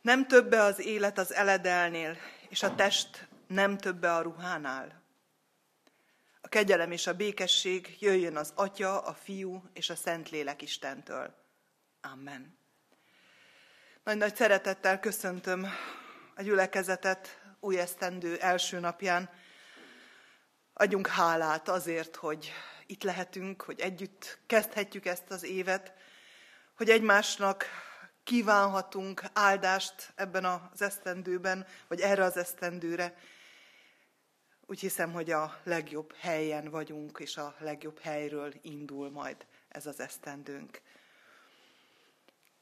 Nem 0.00 0.26
többe 0.26 0.62
az 0.62 0.78
élet 0.78 1.18
az 1.18 1.34
eledelnél, 1.34 2.16
és 2.48 2.62
a 2.62 2.74
test 2.74 3.28
nem 3.46 3.78
többe 3.78 4.14
a 4.14 4.20
ruhánál. 4.20 5.02
A 6.40 6.48
kegyelem 6.48 6.90
és 6.92 7.06
a 7.06 7.14
békesség 7.14 7.96
jöjjön 8.00 8.36
az 8.36 8.52
Atya, 8.54 9.00
a 9.00 9.14
Fiú 9.14 9.62
és 9.72 9.90
a 9.90 9.94
Szentlélek 9.94 10.62
Istentől. 10.62 11.34
Amen. 12.00 12.58
Nagy-nagy 14.04 14.36
szeretettel 14.36 15.00
köszöntöm 15.00 15.66
a 16.34 16.42
gyülekezetet 16.42 17.40
új 17.60 17.78
esztendő 17.78 18.36
első 18.36 18.78
napján. 18.78 19.30
Adjunk 20.72 21.06
hálát 21.06 21.68
azért, 21.68 22.16
hogy 22.16 22.52
itt 22.86 23.02
lehetünk, 23.02 23.62
hogy 23.62 23.80
együtt 23.80 24.38
kezdhetjük 24.46 25.06
ezt 25.06 25.30
az 25.30 25.44
évet, 25.44 25.92
hogy 26.76 26.90
egymásnak 26.90 27.66
kívánhatunk 28.30 29.22
áldást 29.32 30.12
ebben 30.14 30.44
az 30.44 30.82
esztendőben, 30.82 31.66
vagy 31.88 32.00
erre 32.00 32.24
az 32.24 32.36
esztendőre. 32.36 33.14
Úgy 34.66 34.80
hiszem, 34.80 35.12
hogy 35.12 35.30
a 35.30 35.60
legjobb 35.64 36.14
helyen 36.14 36.70
vagyunk, 36.70 37.18
és 37.20 37.36
a 37.36 37.54
legjobb 37.58 37.98
helyről 37.98 38.52
indul 38.62 39.10
majd 39.10 39.46
ez 39.68 39.86
az 39.86 40.00
esztendőnk. 40.00 40.80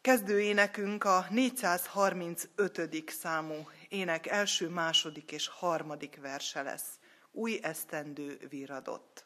Kezdő 0.01 0.41
énekünk 0.41 1.05
a 1.05 1.27
435. 1.31 3.11
számú 3.11 3.69
ének 3.89 4.27
első, 4.27 4.69
második 4.69 5.33
és 5.33 5.49
harmadik 5.49 6.19
verse 6.21 6.63
lesz. 6.63 6.99
Új 7.31 7.59
esztendő 7.63 8.47
viradott. 8.49 9.25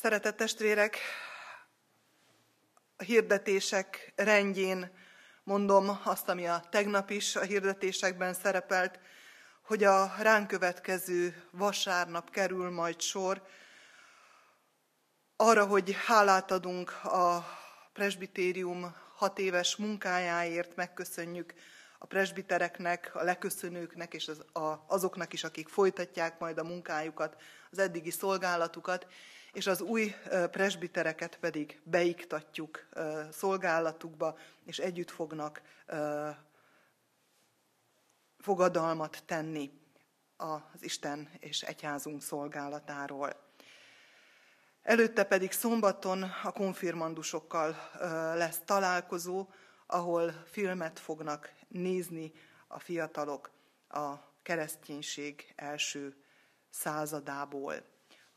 Szeretett 0.00 0.36
testvérek, 0.36 0.98
a 2.96 3.02
hirdetések 3.02 4.12
rendjén 4.16 4.90
mondom 5.44 6.00
azt, 6.04 6.28
ami 6.28 6.46
a 6.46 6.62
tegnap 6.70 7.10
is 7.10 7.36
a 7.36 7.40
hirdetésekben 7.40 8.34
szerepelt, 8.34 8.98
hogy 9.62 9.84
a 9.84 10.12
ránk 10.18 10.46
következő 10.46 11.42
vasárnap 11.50 12.30
kerül 12.30 12.70
majd 12.70 13.00
sor 13.00 13.42
arra, 15.36 15.66
hogy 15.66 15.96
hálát 16.06 16.50
adunk 16.50 17.04
a 17.04 17.44
presbitérium 17.92 18.94
hat 19.14 19.38
éves 19.38 19.76
munkájáért, 19.76 20.76
megköszönjük 20.76 21.54
a 21.98 22.06
presbitereknek, 22.06 23.14
a 23.14 23.22
leköszönőknek 23.22 24.14
és 24.14 24.28
az, 24.28 24.62
a, 24.62 24.84
azoknak 24.86 25.32
is, 25.32 25.44
akik 25.44 25.68
folytatják 25.68 26.38
majd 26.38 26.58
a 26.58 26.64
munkájukat, 26.64 27.36
az 27.70 27.78
eddigi 27.78 28.10
szolgálatukat, 28.10 29.06
és 29.52 29.66
az 29.66 29.80
új 29.80 30.14
presbitereket 30.50 31.38
pedig 31.38 31.80
beiktatjuk 31.84 32.88
szolgálatukba, 33.30 34.38
és 34.64 34.78
együtt 34.78 35.10
fognak 35.10 35.62
fogadalmat 38.38 39.22
tenni 39.26 39.70
az 40.36 40.60
Isten 40.82 41.30
és 41.38 41.62
egyházunk 41.62 42.22
szolgálatáról. 42.22 43.46
Előtte 44.82 45.24
pedig 45.24 45.52
szombaton 45.52 46.22
a 46.22 46.52
konfirmandusokkal 46.52 47.76
lesz 48.34 48.60
találkozó, 48.64 49.48
ahol 49.86 50.32
filmet 50.46 50.98
fognak 50.98 51.52
nézni 51.68 52.32
a 52.66 52.78
fiatalok 52.78 53.50
a 53.88 54.14
kereszténység 54.42 55.52
első 55.56 56.16
századából 56.70 57.74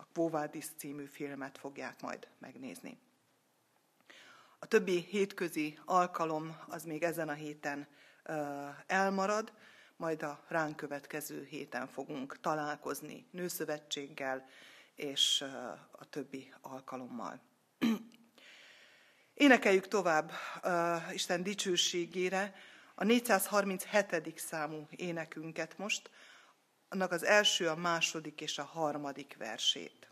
a 0.02 0.08
Kvóvádis 0.14 0.66
című 0.78 1.06
filmet 1.06 1.58
fogják 1.58 2.02
majd 2.02 2.28
megnézni. 2.38 2.98
A 4.60 4.66
többi 4.66 5.00
hétközi 5.00 5.80
alkalom 5.86 6.58
az 6.68 6.84
még 6.84 7.04
ezen 7.04 7.30
a 7.30 7.34
héten 7.34 7.88
elmarad, 8.88 9.54
majd 9.96 10.24
a 10.24 10.44
ránk 10.48 10.76
következő 10.76 11.44
héten 11.44 11.88
fogunk 11.88 12.40
találkozni 12.40 13.26
nőszövetséggel 13.32 14.48
és 14.96 15.46
a 15.92 16.10
többi 16.10 16.54
alkalommal. 16.62 17.42
Énekeljük 19.34 19.88
tovább 19.88 20.32
uh, 20.64 21.14
Isten 21.14 21.44
dicsőségére 21.44 22.56
a 22.96 23.04
437. 23.04 24.40
számú 24.40 24.88
énekünket 24.90 25.78
most, 25.78 26.10
annak 26.94 27.12
az 27.12 27.24
első, 27.24 27.70
a 27.70 27.76
második 27.76 28.42
és 28.42 28.58
a 28.58 28.64
harmadik 28.64 29.36
versét. 29.38 30.11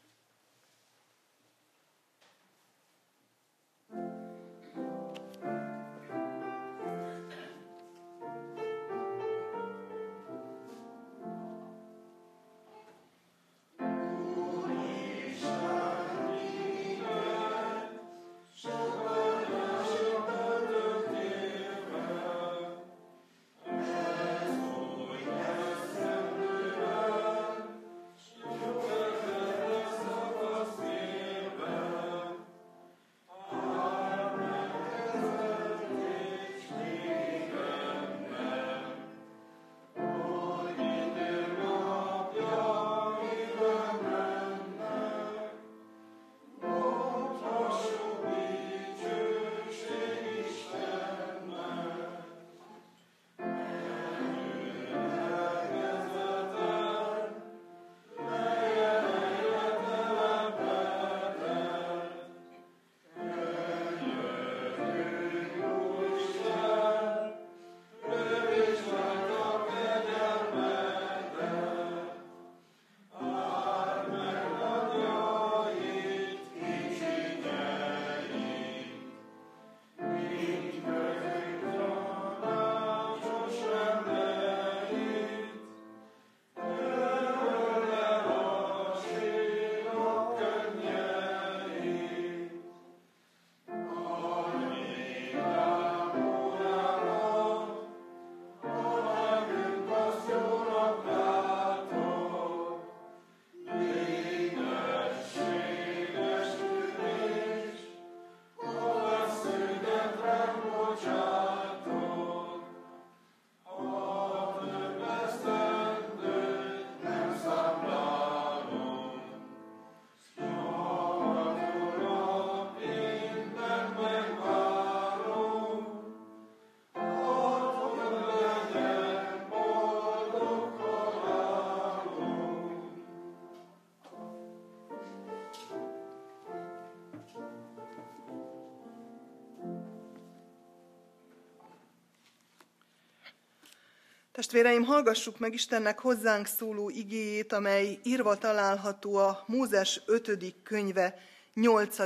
Testvéreim, 144.40 144.84
hallgassuk 144.84 145.40
meg 145.40 145.54
Istennek 145.54 146.00
hozzánk 146.00 146.48
szóló 146.48 146.90
igéjét, 146.90 147.54
amely 147.54 148.00
írva 148.04 148.38
található 148.38 149.16
a 149.16 149.44
Mózes 149.48 150.02
5. 150.06 150.56
könyve 150.64 151.20
8. 151.54 151.98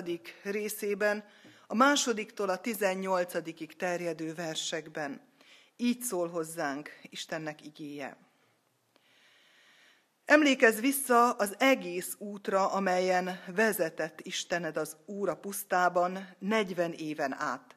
részében, 0.43 1.23
a 1.67 1.75
másodiktól 1.75 2.49
a 2.49 2.57
18. 2.57 3.77
terjedő 3.77 4.33
versekben. 4.33 5.21
Így 5.77 6.01
szól 6.01 6.29
hozzánk 6.29 6.89
Istennek 7.01 7.65
igéje. 7.65 8.17
Emlékezz 10.25 10.79
vissza 10.79 11.31
az 11.31 11.55
egész 11.59 12.15
útra, 12.17 12.71
amelyen 12.71 13.39
vezetett 13.55 14.19
Istened 14.21 14.77
az 14.77 14.95
Úr 15.05 15.29
a 15.29 15.35
pusztában 15.35 16.35
40 16.39 16.91
éven 16.91 17.33
át, 17.33 17.75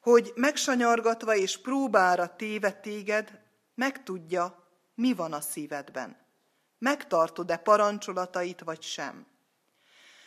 hogy 0.00 0.32
megsanyargatva 0.34 1.36
és 1.36 1.60
próbára 1.60 2.36
téve 2.36 2.72
téged, 2.72 3.41
megtudja, 3.74 4.68
mi 4.94 5.12
van 5.12 5.32
a 5.32 5.40
szívedben. 5.40 6.16
Megtartod-e 6.78 7.56
parancsolatait, 7.56 8.60
vagy 8.60 8.82
sem? 8.82 9.26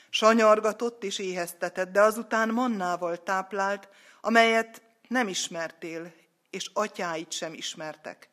Sanyargatott 0.09 1.03
és 1.03 1.19
éheztetett, 1.19 1.91
de 1.91 2.01
azután 2.01 2.49
mannával 2.49 3.23
táplált, 3.23 3.89
amelyet 4.21 4.81
nem 5.07 5.27
ismertél, 5.27 6.13
és 6.49 6.69
atyáit 6.73 7.31
sem 7.31 7.53
ismertek. 7.53 8.29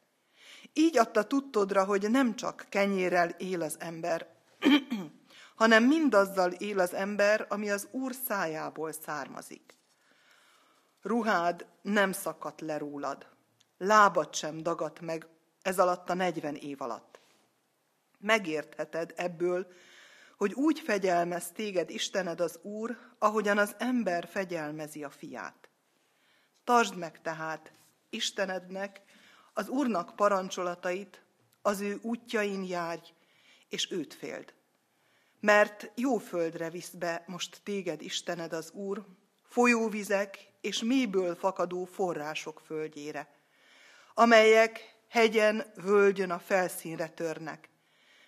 Így 0.73 0.99
adta 0.99 1.23
tudtodra, 1.25 1.85
hogy 1.85 2.11
nem 2.11 2.37
csak 2.37 2.67
kenyérrel 2.69 3.29
él 3.29 3.63
az 3.63 3.77
ember, 3.79 4.27
hanem 5.63 5.85
mindazzal 5.85 6.53
él 6.53 6.79
az 6.81 6.95
ember, 6.95 7.47
ami 7.49 7.71
az 7.71 7.89
Úr 7.91 8.13
szájából 8.27 8.93
származik. 8.93 9.77
Ruhád 11.03 11.67
nem 11.83 12.13
szakadt 12.13 12.61
le 12.61 12.79
rólad, 12.79 13.27
lábad 13.83 14.35
sem 14.35 14.63
dagadt 14.63 15.01
meg 15.01 15.27
ez 15.63 15.79
alatt 15.79 16.11
a 16.11 16.15
negyven 16.15 16.55
év 16.55 16.81
alatt. 16.83 17.21
Megértheted 18.19 19.13
ebből, 19.17 19.67
hogy 20.37 20.53
úgy 20.53 20.81
fegyelmez 20.81 21.51
téged 21.51 21.91
Istened 21.91 22.41
az 22.41 22.59
Úr, 22.63 22.99
ahogyan 23.19 23.59
az 23.59 23.75
ember 23.79 24.29
fegyelmezi 24.29 25.05
a 25.05 25.11
fiát. 25.11 25.69
Tartsd 26.65 26.97
meg 26.97 27.21
tehát 27.21 27.73
Istenednek, 28.11 29.01
az 29.53 29.69
Úrnak 29.69 30.17
parancsolatait, 30.17 31.23
az 31.63 31.81
ő 31.81 31.99
útjain 32.03 32.65
járj, 32.65 33.13
és 33.69 33.91
őt 33.91 34.15
féld. 34.15 34.55
Mert 35.41 35.91
jó 35.95 36.17
földre 36.19 36.71
visz 36.71 36.91
be 36.91 37.25
most 37.27 37.61
téged 37.65 38.03
Istened 38.03 38.53
az 38.53 38.71
Úr, 38.71 39.05
folyóvizek 39.43 40.53
és 40.61 40.83
mélyből 40.83 41.35
fakadó 41.35 41.85
források 41.85 42.61
földjére, 42.65 43.41
amelyek 44.15 44.97
hegyen, 45.09 45.73
völgyön 45.75 46.31
a 46.31 46.39
felszínre 46.39 47.09
törnek. 47.09 47.69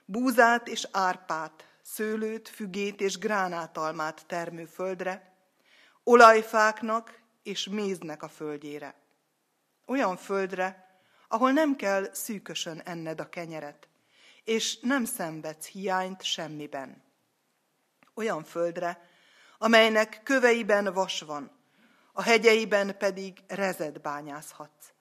Búzát 0.05 0.69
és 0.69 0.89
árpát, 0.93 1.65
szőlőt, 1.83 2.49
fügét 2.49 3.01
és 3.01 3.19
gránátalmát 3.19 4.25
termő 4.27 4.65
földre, 4.65 5.37
olajfáknak 6.03 7.21
és 7.43 7.69
méznek 7.69 8.23
a 8.23 8.29
földjére. 8.29 8.95
Olyan 9.87 10.17
földre, 10.17 10.99
ahol 11.29 11.53
nem 11.53 11.77
kell 11.77 12.09
szűkösön 12.13 12.81
enned 12.85 13.21
a 13.21 13.29
kenyeret, 13.29 13.89
és 14.45 14.79
nem 14.81 15.05
szenvedsz 15.05 15.67
hiányt 15.67 16.23
semmiben. 16.23 17.03
Olyan 18.15 18.45
földre, 18.45 19.09
amelynek 19.59 20.21
köveiben 20.23 20.93
vas 20.93 21.21
van, 21.21 21.51
a 22.13 22.23
hegyeiben 22.23 22.97
pedig 22.99 23.39
rezet 23.47 24.01
bányázhatsz. 24.01 24.94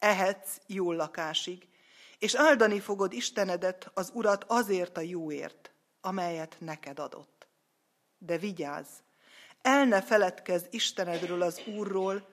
Ehetsz 0.00 0.60
jó 0.66 0.92
lakásig, 0.92 1.68
és 2.18 2.34
áldani 2.34 2.80
fogod 2.80 3.12
Istenedet, 3.12 3.90
az 3.94 4.10
Urat 4.14 4.44
azért 4.48 4.96
a 4.96 5.00
jóért, 5.00 5.70
amelyet 6.00 6.56
neked 6.58 6.98
adott. 6.98 7.48
De 8.18 8.38
vigyázz, 8.38 8.88
el 9.62 9.84
ne 9.84 10.02
feledkezz 10.02 10.64
Istenedről 10.70 11.42
az 11.42 11.60
Úrról, 11.66 12.28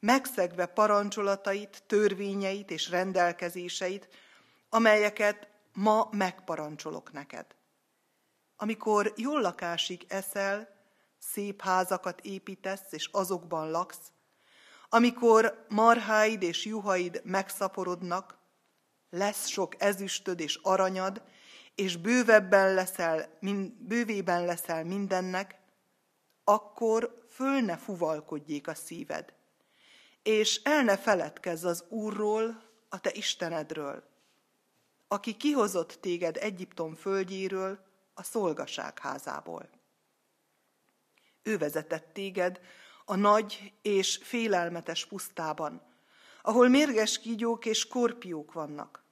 megszegve 0.00 0.66
parancsolatait, 0.66 1.82
törvényeit 1.86 2.70
és 2.70 2.90
rendelkezéseit, 2.90 4.08
amelyeket 4.68 5.48
ma 5.72 6.08
megparancsolok 6.10 7.12
neked. 7.12 7.46
Amikor 8.56 9.12
jól 9.16 9.40
lakásig 9.40 10.04
eszel, 10.08 10.76
szép 11.18 11.62
házakat 11.62 12.20
építesz, 12.20 12.92
és 12.92 13.08
azokban 13.12 13.70
laksz, 13.70 14.12
amikor 14.88 15.66
marháid 15.68 16.42
és 16.42 16.64
juhaid 16.64 17.20
megszaporodnak, 17.24 18.38
lesz 19.10 19.46
sok 19.46 19.82
ezüstöd 19.82 20.40
és 20.40 20.58
aranyad, 20.62 21.22
és 21.74 21.96
bővebben 21.96 22.74
leszel, 22.74 23.38
bővében 23.78 24.44
leszel 24.44 24.84
mindennek, 24.84 25.58
akkor 26.44 27.26
föl 27.30 27.60
ne 27.60 27.76
fuvalkodjék 27.76 28.68
a 28.68 28.74
szíved, 28.74 29.32
és 30.22 30.60
el 30.62 30.82
ne 30.82 30.96
feledkezz 30.96 31.64
az 31.64 31.84
Úrról, 31.88 32.62
a 32.88 33.00
te 33.00 33.10
Istenedről, 33.12 34.02
aki 35.08 35.36
kihozott 35.36 35.98
téged 36.00 36.36
Egyiptom 36.36 36.94
földjéről, 36.94 37.86
a 38.14 38.22
szolgaság 38.22 38.98
házából. 38.98 39.68
Ő 41.42 41.58
vezetett 41.58 42.12
téged 42.12 42.60
a 43.10 43.16
nagy 43.16 43.72
és 43.82 44.20
félelmetes 44.22 45.06
pusztában, 45.06 45.82
ahol 46.42 46.68
mérges 46.68 47.18
kígyók 47.18 47.66
és 47.66 47.86
korpiók 47.86 48.52
vannak. 48.52 49.04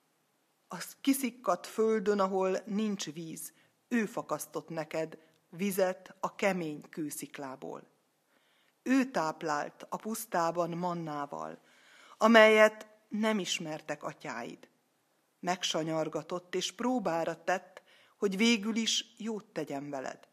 A 0.69 0.85
kiszikkadt 1.01 1.67
földön, 1.67 2.21
ahol 2.21 2.59
nincs 2.67 3.13
víz, 3.13 3.53
ő 3.89 4.07
fakasztott 4.07 4.69
neked 4.69 5.19
vizet 5.49 6.15
a 6.21 6.35
kemény 6.35 6.89
kősziklából. 6.91 7.83
Ő 8.83 9.11
táplált 9.11 9.87
a 9.89 9.97
pusztában 9.97 10.71
mannával, 10.71 11.59
amelyet 12.19 12.87
nem 13.09 13.39
ismertek 13.39 14.03
atyáid. 14.03 14.69
Megsanyargatott 15.41 16.55
és 16.55 16.73
próbára 16.73 17.45
tett, 17.45 17.83
hogy 18.19 18.37
végül 18.37 18.77
is 18.77 19.15
jót 19.19 19.45
tegyen 19.45 19.91
veled. 19.91 20.29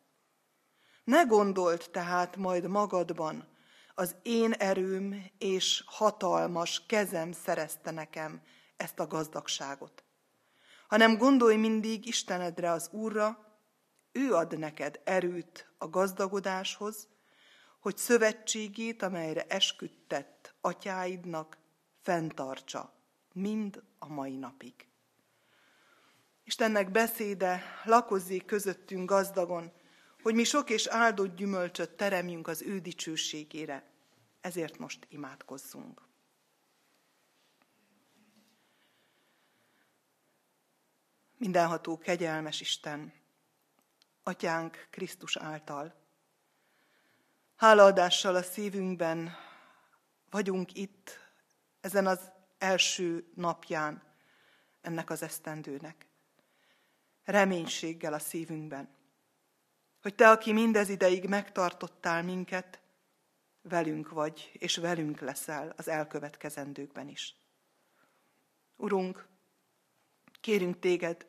Ne 1.04 1.24
gondolt 1.24 1.92
tehát 1.92 2.36
majd 2.36 2.68
magadban, 2.68 3.52
az 3.94 4.16
én 4.22 4.52
erőm 4.52 5.32
és 5.38 5.84
hatalmas 5.86 6.86
kezem 6.88 7.32
szerezte 7.32 7.92
nekem 7.92 8.42
ezt 8.78 9.00
a 9.00 9.08
gazdagságot, 9.08 10.04
hanem 10.88 11.18
gondolj 11.18 11.56
mindig 11.56 12.06
Istenedre 12.06 12.72
az 12.72 12.90
Úrra, 12.92 13.58
ő 14.12 14.34
ad 14.34 14.58
neked 14.58 15.02
erőt 15.04 15.74
a 15.78 15.90
gazdagodáshoz, 15.90 17.08
hogy 17.80 17.98
szövetségét, 17.98 19.02
amelyre 19.02 19.46
esküdtett 19.48 20.56
atyáidnak, 20.62 21.58
fenntartsa, 22.02 22.94
mind 23.34 23.84
a 24.00 24.08
mai 24.08 24.36
napig. 24.36 24.88
Istennek 26.44 26.92
beszéde 26.92 27.64
lakozzék 27.84 28.46
közöttünk 28.46 29.10
gazdagon, 29.10 29.72
hogy 30.24 30.36
mi 30.36 30.44
sok 30.44 30.70
és 30.70 30.88
áldott 30.88 31.36
gyümölcsöt 31.36 31.92
teremjünk 31.92 32.48
az 32.48 32.62
ő 32.62 32.80
dicsőségére. 32.80 33.92
Ezért 34.42 34.78
most 34.78 35.06
imádkozzunk. 35.10 36.02
Mindenható 41.38 41.98
kegyelmes 41.98 42.62
Isten, 42.62 43.14
Atyánk 44.24 44.88
Krisztus 44.90 45.38
által, 45.38 45.96
hálaadással 47.56 48.36
a 48.36 48.44
szívünkben 48.44 49.36
vagyunk 50.30 50.74
itt, 50.74 51.20
ezen 51.82 52.08
az 52.08 52.32
első 52.58 53.32
napján 53.36 54.04
ennek 54.82 55.10
az 55.10 55.22
esztendőnek. 55.22 56.06
Reménységgel 57.24 58.14
a 58.14 58.20
szívünkben 58.20 59.02
hogy 60.04 60.16
te, 60.16 60.30
aki 60.30 60.54
mindez 60.54 60.90
ideig 60.90 61.28
megtartottál 61.28 62.24
minket, 62.24 62.80
velünk 63.62 64.10
vagy, 64.10 64.50
és 64.54 64.78
velünk 64.78 65.20
leszel 65.20 65.74
az 65.78 65.88
elkövetkezendőkben 65.88 67.08
is. 67.08 67.36
Urunk, 68.76 69.28
kérünk 70.42 70.80
téged, 70.80 71.26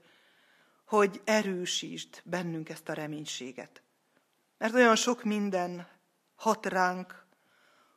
hogy 0.85 1.21
erősítsd 1.25 2.23
bennünk 2.25 2.69
ezt 2.69 2.88
a 2.88 2.93
reménységet. 2.93 3.83
Mert 4.59 4.75
olyan 4.75 4.97
sok 4.97 5.25
minden 5.25 5.88
hat 6.35 6.66
ránk, 6.66 7.26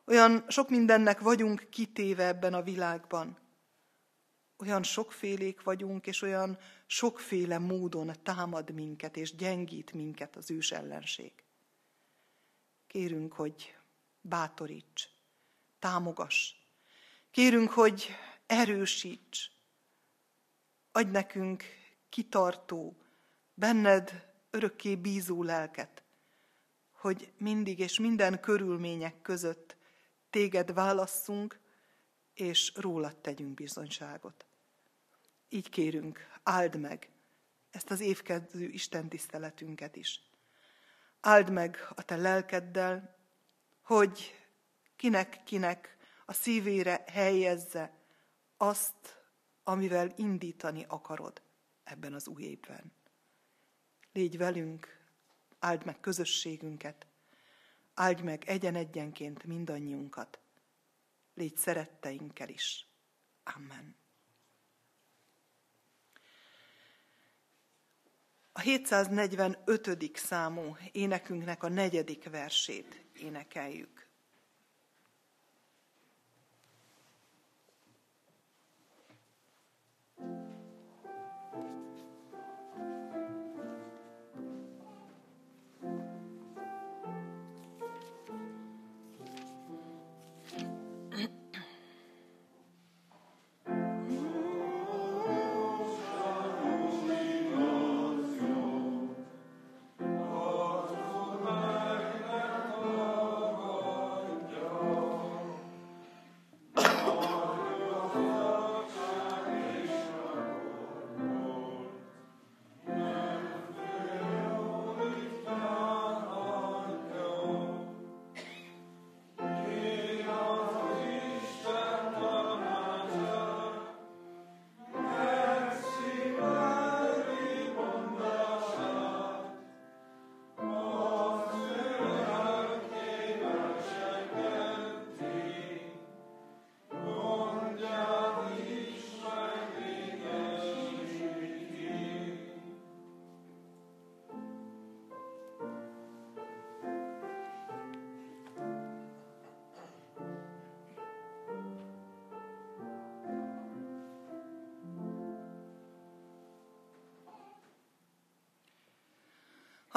olyan 0.06 0.46
sok 0.48 0.70
mindennek 0.70 1.20
vagyunk 1.20 1.68
kitéve 1.70 2.28
ebben 2.28 2.54
a 2.54 2.62
világban, 2.62 3.38
olyan 4.58 4.84
sokfélék 4.84 5.64
vagyunk, 5.64 6.08
és 6.08 6.22
olyan 6.22 6.58
sokféle 6.86 7.58
módon 7.58 8.12
támad 8.24 8.72
minket, 8.72 9.18
és 9.18 9.36
gyengít 9.36 9.94
minket 9.94 10.36
az 10.36 10.52
ős 10.52 10.72
ellenség. 10.72 11.32
Kérünk, 12.88 13.34
hogy 13.34 13.78
bátoríts, 14.22 15.08
támogass. 15.80 16.56
Kérünk, 17.32 17.70
hogy 17.70 18.10
erősíts, 18.46 19.52
adj 20.92 21.12
nekünk 21.12 21.64
kitartó, 22.10 22.98
benned 23.54 24.34
örökké 24.50 24.96
bízó 24.96 25.44
lelket, 25.44 26.04
hogy 26.92 27.32
mindig 27.38 27.80
és 27.80 28.00
minden 28.00 28.40
körülmények 28.40 29.22
között 29.22 29.78
téged 30.30 30.74
válasszunk, 30.74 31.60
és 32.34 32.72
rólad 32.76 33.18
tegyünk 33.18 33.54
bizonyságot. 33.54 34.47
Így 35.50 35.70
kérünk, 35.70 36.40
áld 36.44 36.80
meg 36.80 37.10
ezt 37.72 37.92
az 37.92 38.00
évkezdő 38.00 38.66
Isten 38.66 39.10
tiszteletünket 39.10 39.96
is. 39.96 40.22
Áld 41.20 41.52
meg 41.52 41.78
a 41.96 42.02
te 42.02 42.16
lelkeddel, 42.16 43.18
hogy 43.82 44.34
kinek-kinek 44.96 45.98
a 46.26 46.34
szívére 46.34 47.04
helyezze 47.08 47.98
azt, 48.58 49.26
amivel 49.64 50.14
indítani 50.16 50.86
akarod 50.88 51.42
ebben 51.84 52.14
az 52.14 52.28
új 52.28 52.44
évben. 52.44 52.92
Légy 54.12 54.38
velünk, 54.38 55.06
áld 55.60 55.86
meg 55.86 56.00
közösségünket, 56.00 57.08
áldj 57.94 58.22
meg 58.22 58.44
egyen-egyenként 58.46 59.44
mindannyiunkat, 59.44 60.40
légy 61.34 61.58
szeretteinkkel 61.58 62.50
is. 62.50 62.88
Amen. 63.44 63.96
A 68.58 68.60
745. 68.60 70.12
számú 70.14 70.78
énekünknek 70.92 71.64
a 71.64 71.70
negyedik 71.70 72.30
versét 72.30 73.02
énekeljük. 73.20 74.07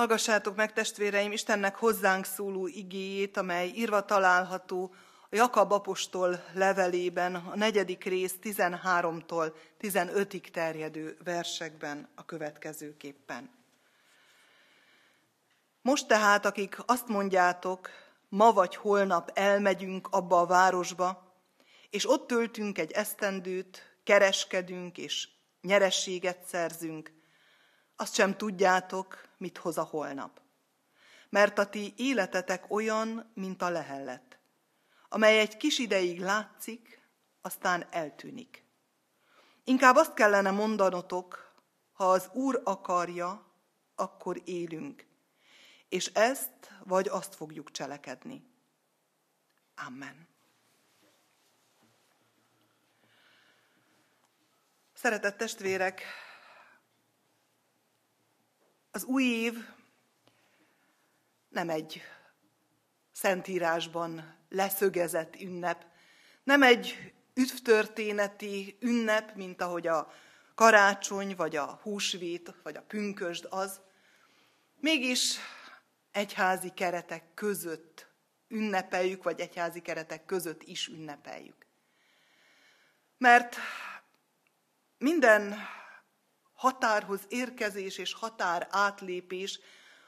Hallgassátok 0.01 0.57
meg, 0.57 0.73
testvéreim, 0.73 1.33
Istennek 1.33 1.77
hozzánk 1.77 2.25
szóló 2.25 2.67
igéjét, 2.67 3.37
amely 3.37 3.69
írva 3.69 4.05
található 4.05 4.95
a 5.31 5.37
Jakab 5.37 5.73
apostol 5.73 6.45
levelében, 6.55 7.35
a 7.35 7.57
negyedik 7.57 8.05
rész 8.05 8.35
13-tól 8.43 9.53
15-ig 9.81 10.51
terjedő 10.51 11.17
versekben 11.25 12.09
a 12.15 12.25
következőképpen. 12.25 13.51
Most 15.83 16.07
tehát, 16.07 16.47
akik 16.47 16.77
azt 16.87 17.09
mondjátok, 17.09 17.91
ma 18.29 18.53
vagy 18.53 18.77
holnap 18.77 19.31
elmegyünk 19.35 20.09
abba 20.11 20.41
a 20.41 20.47
városba, 20.47 21.35
és 21.91 22.11
ott 22.11 22.27
töltünk 22.27 22.79
egy 22.79 22.91
esztendőt, 22.91 23.97
kereskedünk 24.05 24.99
és 24.99 25.29
nyerességet 25.63 26.45
szerzünk, 26.47 27.13
azt 27.97 28.15
sem 28.15 28.37
tudjátok, 28.37 29.29
mit 29.41 29.59
hoz 29.59 29.79
a 29.79 29.83
holnap. 29.83 30.41
Mert 31.29 31.59
a 31.59 31.69
ti 31.69 31.93
életetek 31.97 32.71
olyan, 32.71 33.31
mint 33.35 33.63
a 33.63 33.71
lehellet, 33.71 34.39
amely 35.09 35.39
egy 35.39 35.57
kis 35.57 35.79
ideig 35.79 36.21
látszik, 36.21 37.01
aztán 37.41 37.87
eltűnik. 37.91 38.65
Inkább 39.65 39.97
azt 39.97 40.15
kellene 40.15 40.51
mondanotok, 40.51 41.55
ha 41.93 42.11
az 42.11 42.29
Úr 42.33 42.61
akarja, 42.65 43.47
akkor 43.95 44.43
élünk, 44.45 45.07
és 45.89 46.07
ezt 46.07 46.73
vagy 46.85 47.09
azt 47.09 47.35
fogjuk 47.35 47.71
cselekedni. 47.71 48.45
Amen. 49.87 50.29
Szeretett 54.93 55.37
testvérek, 55.37 56.03
az 58.91 59.05
új 59.05 59.25
év 59.25 59.55
nem 61.49 61.69
egy 61.69 62.03
szentírásban 63.13 64.37
leszögezett 64.49 65.41
ünnep, 65.41 65.85
nem 66.43 66.63
egy 66.63 67.13
üdvtörténeti 67.35 68.77
ünnep, 68.81 69.35
mint 69.35 69.61
ahogy 69.61 69.87
a 69.87 70.13
karácsony, 70.55 71.37
vagy 71.37 71.57
a 71.57 71.81
húsvét, 71.83 72.55
vagy 72.63 72.77
a 72.77 72.83
pünkösd 72.83 73.47
az. 73.51 73.81
Mégis 74.77 75.37
egyházi 76.13 76.71
keretek 76.75 77.35
között 77.35 78.07
ünnepeljük, 78.49 79.23
vagy 79.23 79.41
egyházi 79.41 79.81
keretek 79.81 80.25
között 80.25 80.63
is 80.63 80.89
ünnepeljük. 80.89 81.67
Mert 83.19 83.57
minden 84.99 85.55
határhoz 86.61 87.21
érkezés 87.29 87.99
és 87.99 88.13
határ 88.13 88.69
átlépés 88.71 89.61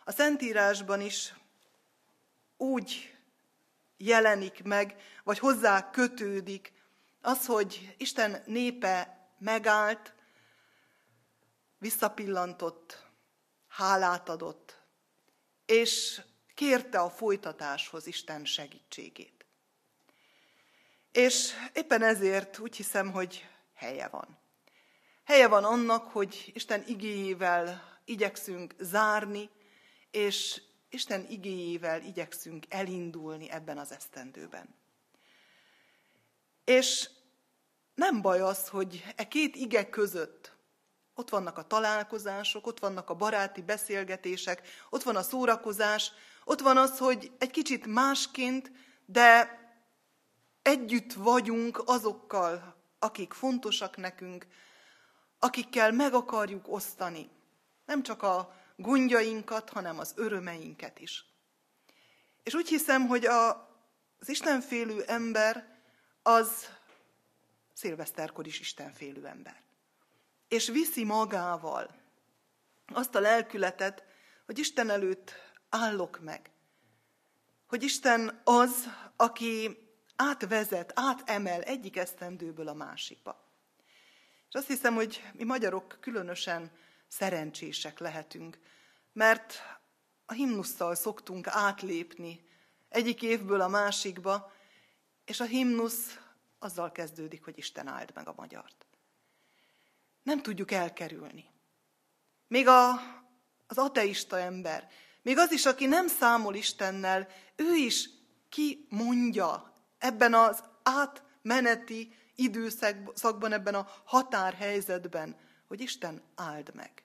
a 0.05 0.13
Szentírásban 0.13 1.01
is 1.01 1.35
úgy 2.57 3.17
jelenik 3.97 4.63
meg, 4.63 4.97
vagy 5.25 5.39
hozzá 5.39 5.91
kötődik 5.91 6.73
az, 7.21 7.47
hogy 7.47 7.95
Isten 7.99 8.43
népe 8.47 9.27
megállt, 9.39 10.15
visszapillantott, 11.79 13.07
hálát 13.69 14.29
adott, 14.29 14.81
és 15.67 16.21
kérte 16.55 16.99
a 16.99 17.11
folytatáshoz 17.11 18.07
Isten 18.07 18.45
segítségét. 18.45 19.47
És 21.13 21.53
éppen 21.73 22.03
ezért 22.03 22.59
úgy 22.59 22.77
hiszem, 22.77 23.11
hogy 23.11 23.49
helye 23.75 24.09
van. 24.09 24.42
Helye 25.25 25.49
van 25.49 25.65
annak, 25.65 26.07
hogy 26.07 26.51
Isten 26.55 26.85
igéjével 26.87 27.99
igyekszünk 28.05 28.75
zárni, 28.79 29.51
és 30.11 30.63
Isten 30.91 31.27
igéjével 31.29 32.03
igyekszünk 32.03 32.65
elindulni 32.69 33.51
ebben 33.51 33.79
az 33.79 33.93
esztendőben. 33.93 34.75
És 36.65 37.11
nem 37.95 38.23
baj 38.23 38.41
az, 38.41 38.69
hogy 38.69 39.05
e 39.17 39.29
két 39.29 39.57
ige 39.57 39.91
között 39.91 40.53
ott 41.15 41.29
vannak 41.29 41.59
a 41.59 41.67
találkozások, 41.67 42.67
ott 42.67 42.79
vannak 42.79 43.11
a 43.11 43.15
baráti 43.15 43.63
beszélgetések, 43.63 44.63
ott 44.91 45.03
van 45.03 45.17
a 45.17 45.23
szórakozás, 45.23 46.13
ott 46.45 46.61
van 46.61 46.77
az, 46.77 46.99
hogy 46.99 47.33
egy 47.39 47.51
kicsit 47.51 47.87
másként, 47.87 48.73
de 49.07 49.61
együtt 50.63 51.13
vagyunk 51.13 51.83
azokkal, 51.85 52.77
akik 52.99 53.33
fontosak 53.33 53.97
nekünk, 53.97 54.47
akikkel 55.45 55.93
meg 55.93 56.15
akarjuk 56.15 56.73
osztani 56.73 57.31
nem 57.85 58.03
csak 58.03 58.23
a 58.23 58.55
gondjainkat, 58.77 59.71
hanem 59.71 59.99
az 59.99 60.13
örömeinket 60.17 60.99
is. 60.99 61.25
És 62.43 62.55
úgy 62.55 62.69
hiszem, 62.69 63.07
hogy 63.07 63.27
a, 63.27 63.51
az 64.19 64.29
Istenfélő 64.29 65.03
ember 65.03 65.79
az 66.23 66.69
szilveszterkor 67.73 68.47
is 68.47 68.61
Istenfélő 68.61 69.27
ember. 69.27 69.63
és 70.49 70.69
viszi 70.69 71.05
magával 71.05 71.95
azt 72.87 73.15
a 73.15 73.21
lelkületet, 73.21 74.05
hogy 74.47 74.59
Isten 74.59 74.91
előtt 74.91 75.33
állok 75.69 76.21
meg. 76.21 76.51
Hogy 77.67 77.83
Isten 77.83 78.41
az, 78.45 78.89
aki 79.17 79.79
átvezet, 80.17 80.93
átemel 80.95 81.63
egyik 81.63 81.97
esztendőből 81.97 82.69
a 82.69 82.75
másikba. 82.75 83.52
És 84.53 84.59
azt 84.59 84.67
hiszem, 84.69 84.95
hogy 84.95 85.23
mi 85.33 85.45
magyarok 85.45 85.99
különösen 86.01 86.71
szerencsések 87.09 87.99
lehetünk, 87.99 88.59
mert 89.13 89.55
a 90.27 90.33
himnusszal 90.33 90.95
szoktunk 90.95 91.47
átlépni 91.47 92.49
egyik 92.89 93.23
évből 93.23 93.61
a 93.61 93.69
másikba, 93.69 94.53
és 95.25 95.41
a 95.41 95.45
himnusz 95.45 96.19
azzal 96.59 96.93
kezdődik, 96.93 97.45
hogy 97.45 97.59
Isten 97.59 97.87
áld 97.87 98.11
meg 98.15 98.29
a 98.29 98.35
magyart. 98.37 98.87
Nem 100.23 100.43
tudjuk 100.43 100.71
elkerülni. 100.71 101.51
Még 102.47 102.69
a, 102.69 102.91
az 103.67 103.79
ateista 103.79 104.39
ember, 104.39 104.89
még 105.23 105.39
az 105.39 105.53
is, 105.53 105.67
aki 105.67 105.87
nem 105.87 106.09
számol 106.09 106.55
Istennel, 106.55 107.29
ő 107.57 107.75
is 107.75 108.09
ki 108.49 108.87
mondja 108.89 109.75
ebben 109.99 110.35
az 110.35 110.65
átmeneti 110.83 112.15
időszakban, 112.43 113.53
ebben 113.53 113.75
a 113.75 113.89
határhelyzetben, 114.05 115.37
hogy 115.69 115.81
Isten 115.81 116.23
áld 116.35 116.75
meg. 116.75 117.05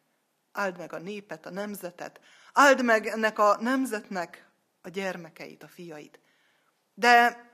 Áld 0.51 0.77
meg 0.77 0.93
a 0.93 0.99
népet, 0.99 1.45
a 1.45 1.49
nemzetet, 1.49 2.19
áld 2.53 2.83
meg 2.83 3.07
ennek 3.07 3.39
a 3.39 3.57
nemzetnek 3.61 4.49
a 4.81 4.89
gyermekeit, 4.89 5.63
a 5.63 5.67
fiait. 5.67 6.19
De 6.93 7.45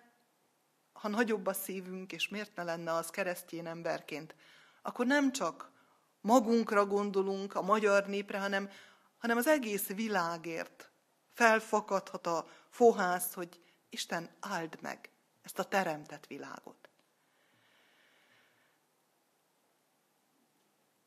ha 0.93 1.07
nagyobb 1.07 1.47
a 1.47 1.53
szívünk, 1.53 2.11
és 2.11 2.29
miért 2.29 2.55
ne 2.55 2.63
lenne 2.63 2.93
az 2.93 3.09
keresztény 3.09 3.67
emberként, 3.67 4.35
akkor 4.81 5.05
nem 5.05 5.31
csak 5.31 5.71
magunkra 6.21 6.85
gondolunk, 6.85 7.55
a 7.55 7.61
magyar 7.61 8.07
népre, 8.07 8.39
hanem, 8.39 8.69
hanem 9.17 9.37
az 9.37 9.47
egész 9.47 9.87
világért 9.87 10.91
felfakadhat 11.33 12.27
a 12.27 12.47
fohász, 12.69 13.33
hogy 13.33 13.61
Isten 13.89 14.29
áld 14.39 14.77
meg 14.81 15.09
ezt 15.41 15.59
a 15.59 15.63
teremtett 15.63 16.27
világot. 16.27 16.89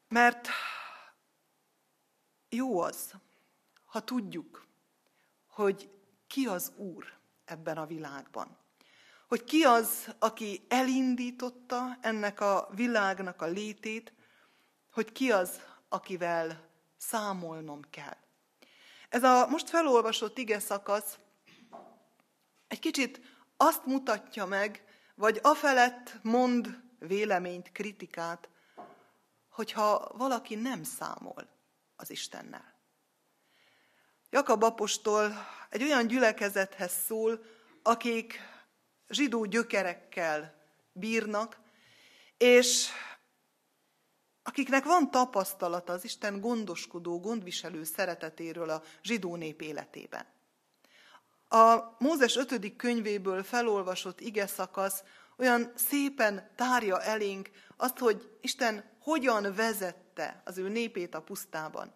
Mert 0.09 0.49
jó 2.49 2.81
az, 2.81 3.13
ha 3.85 4.01
tudjuk, 4.01 4.67
hogy 5.47 5.91
ki 6.27 6.47
az 6.47 6.73
Úr 6.77 7.13
ebben 7.45 7.79
a 7.79 7.87
világban. 7.87 8.59
Hogy 9.29 9.45
ki 9.45 9.63
az, 9.63 10.15
aki 10.19 10.65
elindította 10.69 11.99
ennek 12.01 12.41
a 12.41 12.69
világnak 12.75 13.43
a 13.43 13.47
létét, 13.47 14.13
hogy 14.93 15.13
ki 15.13 15.31
az, 15.33 15.61
akivel 15.89 16.69
számolnom 16.97 17.83
kell. 17.91 18.17
Ez 19.09 19.23
a 19.23 19.47
most 19.47 19.69
felolvasott 19.69 20.39
ige 20.39 20.59
szakasz 20.59 21.19
egy 22.69 22.79
kicsit 22.79 23.21
azt 23.57 23.87
mutatja 23.87 24.47
meg, 24.47 24.85
vagy 25.15 25.41
afelett 25.43 26.19
mond 26.23 26.83
véleményt, 26.99 27.73
kritikát, 27.73 28.49
hogyha 29.57 30.09
valaki 30.17 30.55
nem 30.55 30.83
számol 30.83 31.49
az 31.97 32.11
Istennel. 32.11 32.75
Jakab 34.31 34.63
apostol 34.63 35.33
egy 35.71 35.83
olyan 35.83 36.07
gyülekezethez 36.07 36.93
szól, 37.07 37.45
akik 37.83 38.41
zsidó 39.09 39.45
gyökerekkel 39.45 40.55
bírnak, 40.93 41.59
és 42.37 42.89
akiknek 44.43 44.85
van 44.85 45.11
tapasztalata 45.11 45.93
az 45.93 46.05
Isten 46.05 46.41
gondoskodó, 46.41 47.21
gondviselő 47.21 47.85
szeretetéről 47.85 48.71
a 48.71 48.83
zsidó 49.03 49.37
nép 49.37 49.61
életében. 49.61 50.27
A 51.49 51.95
Mózes 51.99 52.37
5. 52.37 52.77
könyvéből 52.77 53.43
felolvasott 53.43 54.21
ige 54.21 54.47
szakasz 54.47 55.03
olyan 55.37 55.73
szépen 55.75 56.51
tárja 56.57 57.03
elénk 57.03 57.51
azt, 57.77 57.99
hogy 57.99 58.39
Isten 58.41 58.85
hogyan 59.01 59.55
vezette 59.55 60.43
az 60.45 60.59
ő 60.59 60.69
népét 60.69 61.15
a 61.15 61.23
pusztában. 61.23 61.93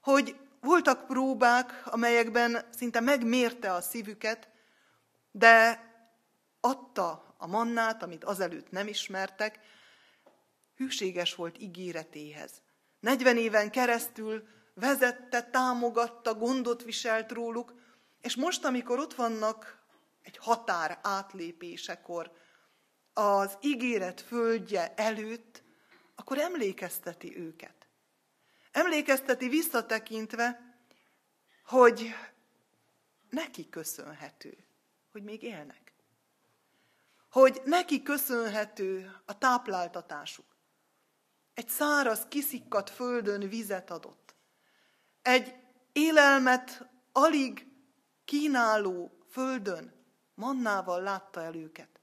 Hogy 0.00 0.36
voltak 0.60 1.06
próbák, 1.06 1.82
amelyekben 1.84 2.68
szinte 2.70 3.00
megmérte 3.00 3.72
a 3.72 3.80
szívüket, 3.80 4.48
de 5.30 5.84
adta 6.60 7.34
a 7.38 7.46
mannát, 7.46 8.02
amit 8.02 8.24
azelőtt 8.24 8.70
nem 8.70 8.86
ismertek, 8.86 9.60
hűséges 10.76 11.34
volt 11.34 11.58
ígéretéhez. 11.58 12.50
40 13.00 13.36
éven 13.36 13.70
keresztül 13.70 14.48
vezette, 14.74 15.42
támogatta, 15.42 16.34
gondot 16.34 16.82
viselt 16.82 17.32
róluk, 17.32 17.74
és 18.20 18.36
most, 18.36 18.64
amikor 18.64 18.98
ott 18.98 19.14
vannak 19.14 19.84
egy 20.22 20.36
határ 20.36 20.98
átlépésekor, 21.02 22.32
az 23.18 23.58
ígéret 23.60 24.20
földje 24.20 24.94
előtt, 24.94 25.62
akkor 26.14 26.38
emlékezteti 26.38 27.38
őket. 27.38 27.88
Emlékezteti 28.72 29.48
visszatekintve, 29.48 30.76
hogy 31.64 32.14
neki 33.30 33.68
köszönhető, 33.68 34.56
hogy 35.12 35.22
még 35.22 35.42
élnek. 35.42 35.92
Hogy 37.30 37.60
neki 37.64 38.02
köszönhető 38.02 39.20
a 39.24 39.38
tápláltatásuk. 39.38 40.56
Egy 41.54 41.68
száraz, 41.68 42.26
kiszikkadt 42.28 42.90
földön 42.90 43.48
vizet 43.48 43.90
adott. 43.90 44.34
Egy 45.22 45.54
élelmet 45.92 46.88
alig 47.12 47.66
kínáló 48.24 49.24
földön 49.30 49.94
mannával 50.34 51.02
látta 51.02 51.42
el 51.42 51.54
őket. 51.54 51.95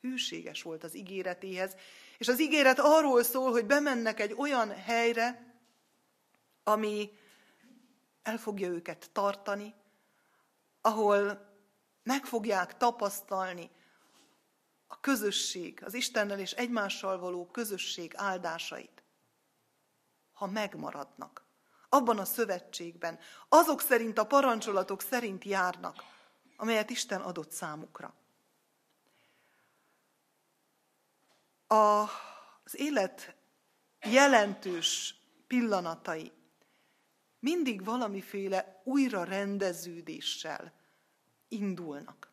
Hűséges 0.00 0.62
volt 0.62 0.84
az 0.84 0.96
ígéretéhez, 0.96 1.76
és 2.18 2.28
az 2.28 2.40
ígéret 2.40 2.78
arról 2.78 3.22
szól, 3.22 3.50
hogy 3.50 3.66
bemennek 3.66 4.20
egy 4.20 4.34
olyan 4.36 4.70
helyre, 4.70 5.54
ami 6.62 7.10
el 8.22 8.38
fogja 8.38 8.68
őket 8.68 9.10
tartani, 9.12 9.74
ahol 10.80 11.48
meg 12.02 12.24
fogják 12.24 12.76
tapasztalni 12.76 13.70
a 14.86 15.00
közösség, 15.00 15.82
az 15.84 15.94
Istennel 15.94 16.38
és 16.38 16.52
egymással 16.52 17.18
való 17.18 17.46
közösség 17.46 18.12
áldásait, 18.16 19.02
ha 20.32 20.46
megmaradnak 20.46 21.44
abban 21.88 22.18
a 22.18 22.24
szövetségben, 22.24 23.18
azok 23.48 23.80
szerint 23.80 24.18
a 24.18 24.26
parancsolatok 24.26 25.02
szerint 25.02 25.44
járnak, 25.44 26.04
amelyet 26.56 26.90
Isten 26.90 27.20
adott 27.20 27.50
számukra. 27.50 28.14
A, 31.70 31.76
az 32.64 32.78
élet 32.78 33.34
jelentős 34.02 35.14
pillanatai 35.46 36.32
mindig 37.38 37.84
valamiféle 37.84 38.80
újra 38.84 39.24
rendeződéssel 39.24 40.72
indulnak. 41.48 42.30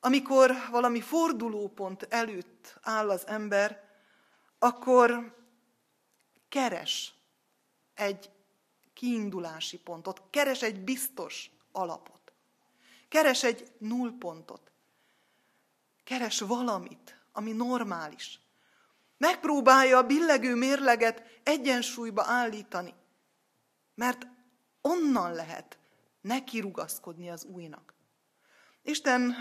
Amikor 0.00 0.52
valami 0.70 1.00
fordulópont 1.00 2.02
előtt 2.02 2.78
áll 2.82 3.10
az 3.10 3.26
ember, 3.26 3.84
akkor 4.58 5.36
keres 6.48 7.14
egy 7.94 8.30
kiindulási 8.92 9.78
pontot, 9.78 10.22
keres 10.30 10.62
egy 10.62 10.80
biztos 10.80 11.50
alapot, 11.72 12.32
keres 13.08 13.42
egy 13.42 13.72
nullpontot, 13.78 14.72
keres 16.04 16.40
valamit, 16.40 17.15
ami 17.36 17.52
normális. 17.52 18.40
Megpróbálja 19.18 19.98
a 19.98 20.06
billegő 20.06 20.54
mérleget 20.54 21.22
egyensúlyba 21.42 22.24
állítani, 22.26 22.94
mert 23.94 24.26
onnan 24.80 25.32
lehet 25.32 25.78
neki 26.20 26.60
rugaszkodni 26.60 27.30
az 27.30 27.44
újnak. 27.44 27.94
Isten 28.82 29.34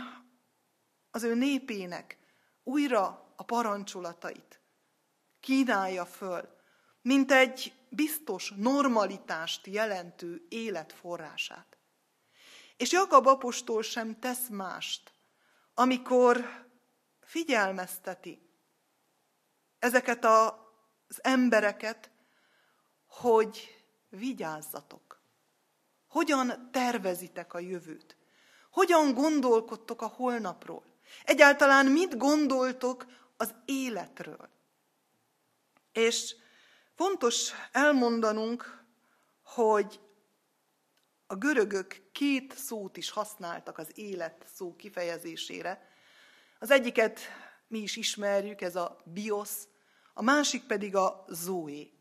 az 1.11 1.23
ő 1.23 1.35
népének 1.35 2.17
újra 2.63 3.33
a 3.35 3.43
parancsolatait 3.43 4.59
kínálja 5.39 6.05
föl, 6.05 6.49
mint 7.01 7.31
egy 7.31 7.73
biztos 7.89 8.53
normalitást 8.55 9.67
jelentő 9.67 10.45
életforrását. 10.49 11.77
És 12.77 12.91
Jakab 12.91 13.27
apostol 13.27 13.83
sem 13.83 14.19
tesz 14.19 14.47
mást, 14.47 15.13
amikor 15.73 16.64
figyelmezteti 17.25 18.41
ezeket 19.79 20.25
az 20.25 21.23
embereket, 21.23 22.11
hogy 23.07 23.85
vigyázzatok. 24.09 25.19
Hogyan 26.07 26.69
tervezitek 26.71 27.53
a 27.53 27.59
jövőt? 27.59 28.17
Hogyan 28.71 29.13
gondolkodtok 29.13 30.01
a 30.01 30.07
holnapról? 30.07 30.83
Egyáltalán 31.23 31.85
mit 31.85 32.17
gondoltok 32.17 33.05
az 33.37 33.53
életről? 33.65 34.49
És 35.91 36.35
Fontos 36.95 37.51
elmondanunk, 37.71 38.83
hogy 39.43 39.99
a 41.27 41.35
görögök 41.35 42.01
két 42.11 42.57
szót 42.57 42.97
is 42.97 43.09
használtak 43.09 43.77
az 43.77 43.91
élet 43.95 44.45
szó 44.53 44.75
kifejezésére. 44.75 45.89
Az 46.59 46.71
egyiket 46.71 47.19
mi 47.67 47.79
is 47.79 47.95
ismerjük, 47.95 48.61
ez 48.61 48.75
a 48.75 49.01
biosz, 49.03 49.67
a 50.13 50.21
másik 50.21 50.63
pedig 50.63 50.95
a 50.95 51.25
zoé. 51.27 51.91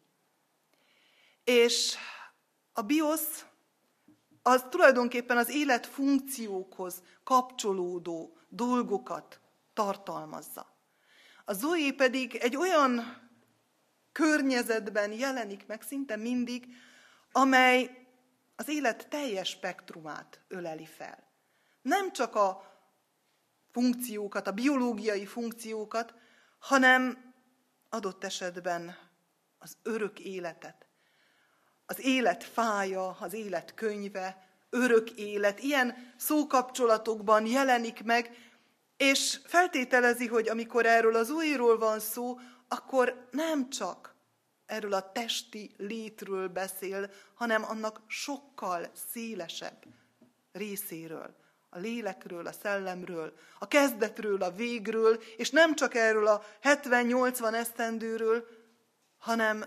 És 1.44 1.96
a 2.72 2.82
biosz 2.82 3.44
az 4.42 4.64
tulajdonképpen 4.70 5.36
az 5.36 5.48
élet 5.48 5.86
funkciókhoz 5.86 7.02
kapcsolódó 7.24 8.38
dolgokat 8.48 9.40
tartalmazza. 9.72 10.76
A 11.44 11.52
zoé 11.52 11.92
pedig 11.92 12.34
egy 12.34 12.56
olyan 12.56 13.22
környezetben 14.12 15.12
jelenik 15.12 15.66
meg 15.66 15.82
szinte 15.82 16.16
mindig, 16.16 16.66
amely 17.32 18.06
az 18.56 18.68
élet 18.68 19.08
teljes 19.08 19.48
spektrumát 19.48 20.40
öleli 20.48 20.86
fel. 20.86 21.32
Nem 21.82 22.12
csak 22.12 22.34
a 22.34 22.73
funkciókat, 23.74 24.46
a 24.46 24.52
biológiai 24.52 25.26
funkciókat, 25.26 26.14
hanem 26.58 27.32
adott 27.88 28.24
esetben 28.24 28.96
az 29.58 29.76
örök 29.82 30.20
életet, 30.20 30.86
az 31.86 32.04
élet 32.04 32.44
fája, 32.44 33.16
az 33.20 33.32
élet 33.32 33.74
könyve, 33.74 34.48
örök 34.70 35.10
élet, 35.10 35.62
ilyen 35.62 36.12
szókapcsolatokban 36.16 37.46
jelenik 37.46 38.04
meg, 38.04 38.36
és 38.96 39.40
feltételezi, 39.44 40.26
hogy 40.26 40.48
amikor 40.48 40.86
erről 40.86 41.14
az 41.14 41.30
újról 41.30 41.78
van 41.78 42.00
szó, 42.00 42.38
akkor 42.68 43.28
nem 43.30 43.70
csak 43.70 44.14
erről 44.66 44.92
a 44.92 45.12
testi 45.12 45.74
létről 45.76 46.48
beszél, 46.48 47.10
hanem 47.34 47.64
annak 47.64 48.02
sokkal 48.06 48.90
szélesebb 49.10 49.84
részéről. 50.52 51.42
A 51.74 51.78
lélekről, 51.78 52.46
a 52.46 52.52
szellemről, 52.52 53.32
a 53.58 53.68
kezdetről, 53.68 54.42
a 54.42 54.50
végről, 54.50 55.22
és 55.36 55.50
nem 55.50 55.74
csak 55.74 55.94
erről 55.94 56.26
a 56.26 56.42
70-80 56.62 57.54
esztendőről, 57.54 58.46
hanem 59.18 59.64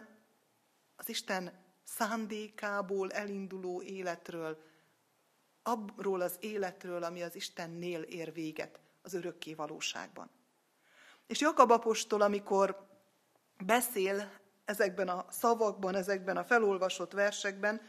az 0.95 1.09
Isten 1.09 1.51
szándékából 1.83 3.11
elinduló 3.11 3.81
életről, 3.81 4.57
abról 5.63 6.21
az 6.21 6.35
életről, 6.39 7.03
ami 7.03 7.21
az 7.23 7.35
Istennél 7.35 8.01
ér 8.01 8.33
véget 8.33 8.79
az 9.01 9.13
örökké 9.13 9.53
valóságban. 9.53 10.29
És 11.25 11.39
Jakab 11.39 11.71
apostol, 11.71 12.21
amikor 12.21 12.87
beszél 13.65 14.31
ezekben 14.65 15.09
a 15.09 15.25
szavakban, 15.29 15.95
ezekben 15.95 16.37
a 16.37 16.43
felolvasott 16.43 17.11
versekben, 17.11 17.81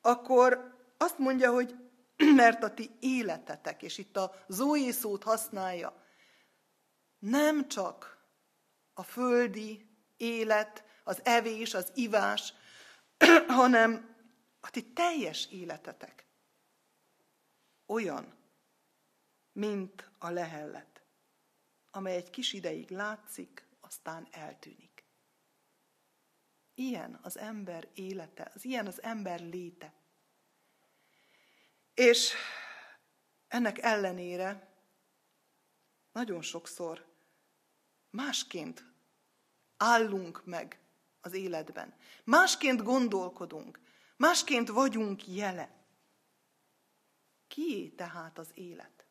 akkor 0.00 0.78
azt 0.96 1.18
mondja, 1.18 1.52
hogy 1.52 1.89
mert 2.34 2.62
a 2.62 2.74
ti 2.74 2.90
életetek, 3.00 3.82
és 3.82 3.98
itt 3.98 4.16
a 4.16 4.34
Zoé 4.48 4.90
szót 4.90 5.22
használja, 5.22 6.04
nem 7.18 7.68
csak 7.68 8.18
a 8.94 9.02
földi 9.02 9.88
élet, 10.16 10.84
az 11.04 11.20
evés, 11.24 11.74
az 11.74 11.92
ivás, 11.94 12.52
hanem 13.46 14.16
a 14.60 14.70
ti 14.70 14.92
teljes 14.92 15.46
életetek 15.50 16.26
olyan, 17.86 18.34
mint 19.52 20.10
a 20.18 20.30
lehellet, 20.30 21.02
amely 21.90 22.16
egy 22.16 22.30
kis 22.30 22.52
ideig 22.52 22.90
látszik, 22.90 23.68
aztán 23.80 24.28
eltűnik. 24.30 25.04
Ilyen 26.74 27.18
az 27.22 27.38
ember 27.38 27.88
élete, 27.94 28.50
az 28.54 28.64
ilyen 28.64 28.86
az 28.86 29.02
ember 29.02 29.40
léte. 29.40 29.99
És 32.00 32.32
ennek 33.48 33.78
ellenére 33.78 34.68
nagyon 36.12 36.42
sokszor 36.42 37.06
másként 38.10 38.84
állunk 39.76 40.44
meg 40.44 40.80
az 41.20 41.32
életben. 41.32 41.94
Másként 42.24 42.82
gondolkodunk, 42.82 43.80
másként 44.16 44.68
vagyunk 44.68 45.28
jele. 45.28 45.84
Kié 47.46 47.88
tehát 47.88 48.38
az 48.38 48.50
élet? 48.54 49.06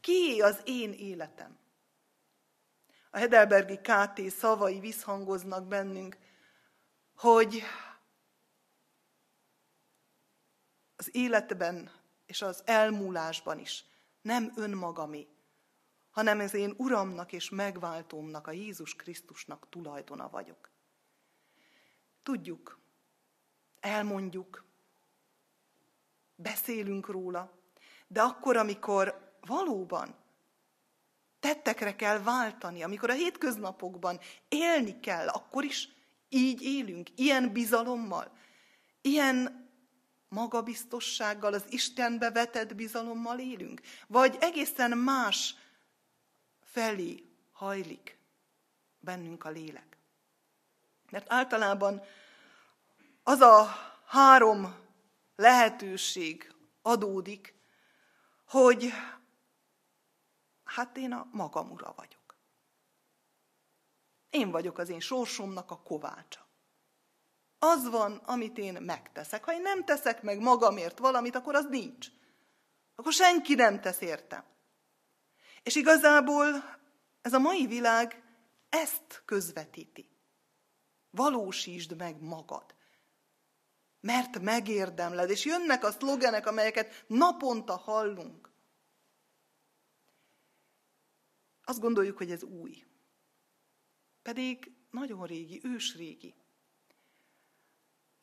Kié 0.00 0.40
az 0.40 0.60
én 0.64 0.92
életem? 0.92 1.58
A 3.10 3.18
Hedelbergi 3.18 3.76
KT 3.76 4.30
szavai 4.30 4.80
visszhangoznak 4.80 5.66
bennünk, 5.66 6.18
hogy 7.14 7.62
az 10.96 11.14
életben 11.14 11.99
és 12.30 12.42
az 12.42 12.62
elmúlásban 12.64 13.58
is 13.58 13.84
nem 14.22 14.52
önmagamé, 14.56 15.28
hanem 16.10 16.40
ez 16.40 16.54
én 16.54 16.74
Uramnak 16.76 17.32
és 17.32 17.48
megváltómnak, 17.48 18.46
a 18.46 18.50
Jézus 18.50 18.94
Krisztusnak 18.94 19.66
tulajdona 19.70 20.28
vagyok. 20.28 20.70
Tudjuk, 22.22 22.78
elmondjuk, 23.80 24.64
beszélünk 26.34 27.06
róla, 27.06 27.52
de 28.06 28.22
akkor, 28.22 28.56
amikor 28.56 29.34
valóban 29.40 30.14
tettekre 31.40 31.96
kell 31.96 32.22
váltani, 32.22 32.82
amikor 32.82 33.10
a 33.10 33.14
hétköznapokban 33.14 34.18
élni 34.48 35.00
kell, 35.00 35.28
akkor 35.28 35.64
is 35.64 35.88
így 36.28 36.62
élünk, 36.62 37.08
ilyen 37.14 37.52
bizalommal, 37.52 38.32
ilyen 39.00 39.59
magabiztossággal, 40.30 41.52
az 41.52 41.64
Istenbe 41.68 42.30
vetett 42.30 42.74
bizalommal 42.74 43.38
élünk, 43.38 43.80
vagy 44.06 44.36
egészen 44.40 44.98
más 44.98 45.54
felé 46.62 47.24
hajlik 47.52 48.18
bennünk 48.98 49.44
a 49.44 49.50
lélek. 49.50 49.98
Mert 51.10 51.32
általában 51.32 52.02
az 53.22 53.40
a 53.40 53.66
három 54.06 54.74
lehetőség 55.36 56.54
adódik, 56.82 57.54
hogy 58.46 58.92
hát 60.64 60.96
én 60.96 61.12
a 61.12 61.28
magam 61.32 61.70
ura 61.70 61.92
vagyok. 61.96 62.36
Én 64.30 64.50
vagyok 64.50 64.78
az 64.78 64.88
én 64.88 65.00
sorsomnak 65.00 65.70
a 65.70 65.82
kovácsa. 65.82 66.49
Az 67.62 67.88
van, 67.88 68.16
amit 68.16 68.58
én 68.58 68.82
megteszek. 68.82 69.44
Ha 69.44 69.54
én 69.54 69.62
nem 69.62 69.84
teszek 69.84 70.22
meg 70.22 70.40
magamért 70.40 70.98
valamit, 70.98 71.34
akkor 71.34 71.54
az 71.54 71.66
nincs. 71.68 72.08
Akkor 72.94 73.12
senki 73.12 73.54
nem 73.54 73.80
tesz 73.80 74.00
értem. 74.00 74.44
És 75.62 75.74
igazából 75.74 76.78
ez 77.22 77.32
a 77.32 77.38
mai 77.38 77.66
világ 77.66 78.22
ezt 78.68 79.22
közvetíti. 79.24 80.08
Valósítsd 81.10 81.96
meg 81.96 82.20
magad. 82.20 82.74
Mert 84.00 84.40
megérdemled. 84.40 85.30
És 85.30 85.44
jönnek 85.44 85.84
a 85.84 85.90
szlogenek, 85.90 86.46
amelyeket 86.46 87.04
naponta 87.06 87.76
hallunk. 87.76 88.50
Azt 91.64 91.80
gondoljuk, 91.80 92.16
hogy 92.16 92.30
ez 92.30 92.42
új. 92.42 92.84
Pedig 94.22 94.72
nagyon 94.90 95.26
régi, 95.26 95.60
ősrégi. 95.64 96.34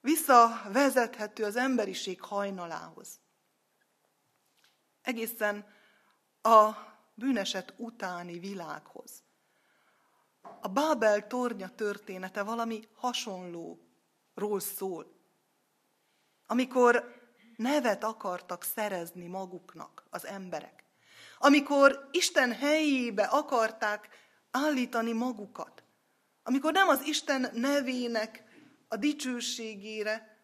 Visszavezethető 0.08 1.44
az 1.44 1.56
emberiség 1.56 2.22
hajnalához. 2.22 3.20
Egészen 5.02 5.66
a 6.42 6.70
bűneset 7.14 7.74
utáni 7.78 8.40
világhoz. 8.40 9.24
A 10.62 10.68
Bábel 10.68 11.28
tornya 11.28 11.70
története 11.76 12.44
valami 12.44 12.88
hasonlóról 12.94 14.60
szól. 14.60 15.06
Amikor 16.46 17.16
nevet 17.56 18.04
akartak 18.04 18.64
szerezni 18.64 19.28
maguknak 19.28 20.04
az 20.10 20.26
emberek. 20.26 20.84
Amikor 21.38 22.10
Isten 22.12 22.54
helyébe 22.54 23.24
akarták 23.24 24.10
állítani 24.52 25.12
magukat. 25.12 25.84
Amikor 26.44 26.72
nem 26.72 26.88
az 26.88 27.02
Isten 27.02 27.50
nevének 27.54 28.47
a 28.88 28.96
dicsőségére, 28.96 30.38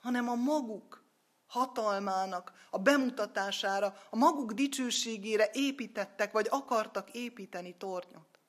hanem 0.00 0.28
a 0.28 0.34
maguk 0.34 1.04
hatalmának, 1.46 2.52
a 2.70 2.78
bemutatására, 2.78 3.94
a 4.10 4.16
maguk 4.16 4.52
dicsőségére 4.52 5.50
építettek, 5.52 6.32
vagy 6.32 6.46
akartak 6.50 7.10
építeni 7.10 7.76
tornyot. 7.76 8.40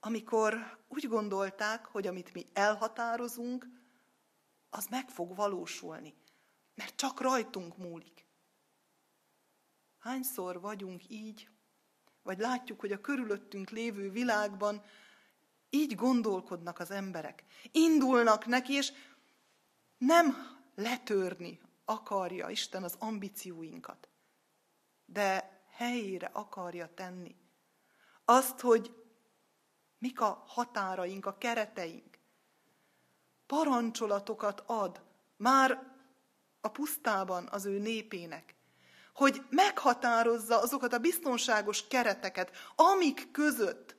Amikor 0.00 0.78
úgy 0.88 1.08
gondolták, 1.08 1.86
hogy 1.86 2.06
amit 2.06 2.32
mi 2.32 2.46
elhatározunk, 2.52 3.66
az 4.70 4.86
meg 4.86 5.08
fog 5.08 5.36
valósulni, 5.36 6.14
mert 6.74 6.96
csak 6.96 7.20
rajtunk 7.20 7.76
múlik. 7.76 8.26
Hányszor 9.98 10.60
vagyunk 10.60 11.08
így, 11.08 11.48
vagy 12.22 12.38
látjuk, 12.38 12.80
hogy 12.80 12.92
a 12.92 13.00
körülöttünk 13.00 13.70
lévő 13.70 14.10
világban 14.10 14.84
így 15.70 15.94
gondolkodnak 15.94 16.78
az 16.78 16.90
emberek. 16.90 17.44
Indulnak 17.72 18.46
neki, 18.46 18.72
és 18.72 18.92
nem 19.98 20.36
letörni 20.74 21.60
akarja 21.84 22.48
Isten 22.48 22.82
az 22.82 22.94
ambícióinkat, 22.98 24.08
de 25.04 25.60
helyére 25.70 26.30
akarja 26.32 26.94
tenni. 26.94 27.36
Azt, 28.24 28.60
hogy 28.60 28.94
mik 29.98 30.20
a 30.20 30.44
határaink, 30.46 31.26
a 31.26 31.38
kereteink. 31.38 32.18
Parancsolatokat 33.46 34.62
ad 34.66 35.02
már 35.36 35.92
a 36.60 36.68
pusztában 36.68 37.48
az 37.50 37.64
ő 37.64 37.78
népének, 37.78 38.54
hogy 39.14 39.42
meghatározza 39.50 40.60
azokat 40.60 40.92
a 40.92 40.98
biztonságos 40.98 41.86
kereteket, 41.86 42.56
amik 42.76 43.30
között 43.30 43.96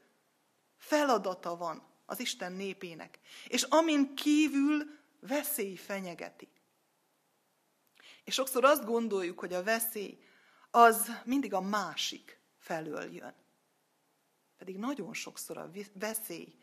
feladata 0.81 1.57
van 1.57 1.83
az 2.05 2.19
Isten 2.19 2.51
népének, 2.51 3.19
és 3.47 3.63
amin 3.63 4.15
kívül 4.15 4.99
veszély 5.19 5.75
fenyegeti. 5.75 6.49
És 8.23 8.33
sokszor 8.33 8.65
azt 8.65 8.85
gondoljuk, 8.85 9.39
hogy 9.39 9.53
a 9.53 9.63
veszély 9.63 10.23
az 10.71 11.11
mindig 11.23 11.53
a 11.53 11.61
másik 11.61 12.39
felől 12.57 13.13
jön. 13.13 13.33
Pedig 14.57 14.77
nagyon 14.77 15.13
sokszor 15.13 15.57
a 15.57 15.71
veszély 15.93 16.55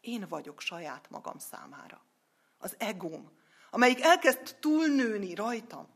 én 0.00 0.28
vagyok 0.28 0.60
saját 0.60 1.10
magam 1.10 1.38
számára. 1.38 2.04
Az 2.58 2.74
egóm, 2.78 3.30
amelyik 3.70 4.00
elkezd 4.00 4.56
túlnőni 4.60 5.34
rajtam. 5.34 5.88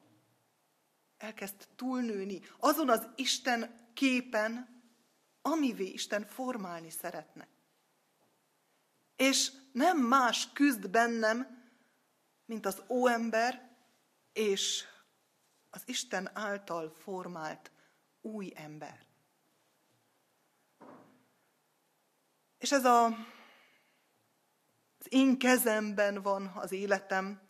Elkezd 1.19 1.69
túlnőni 1.77 2.41
azon 2.59 2.91
az 2.91 3.09
Isten 3.15 3.91
képen, 3.95 4.76
amivé 5.47 5.85
Isten 5.85 6.25
formálni 6.25 6.91
szeretne. 6.91 7.49
És 9.17 9.53
nem 9.73 9.99
más 9.99 10.53
küzd 10.53 10.91
bennem, 10.91 11.65
mint 12.45 12.67
az 12.67 12.83
óember 12.89 13.77
és 14.33 14.85
az 15.71 15.83
Isten 15.85 16.31
által 16.33 16.91
formált 16.91 17.71
új 18.21 18.53
ember. 18.55 19.07
És 22.59 22.73
ez 22.73 22.85
a, 22.85 23.05
az 24.99 25.07
én 25.09 25.39
kezemben 25.39 26.23
van 26.23 26.47
az 26.47 26.73
életem, 26.73 27.41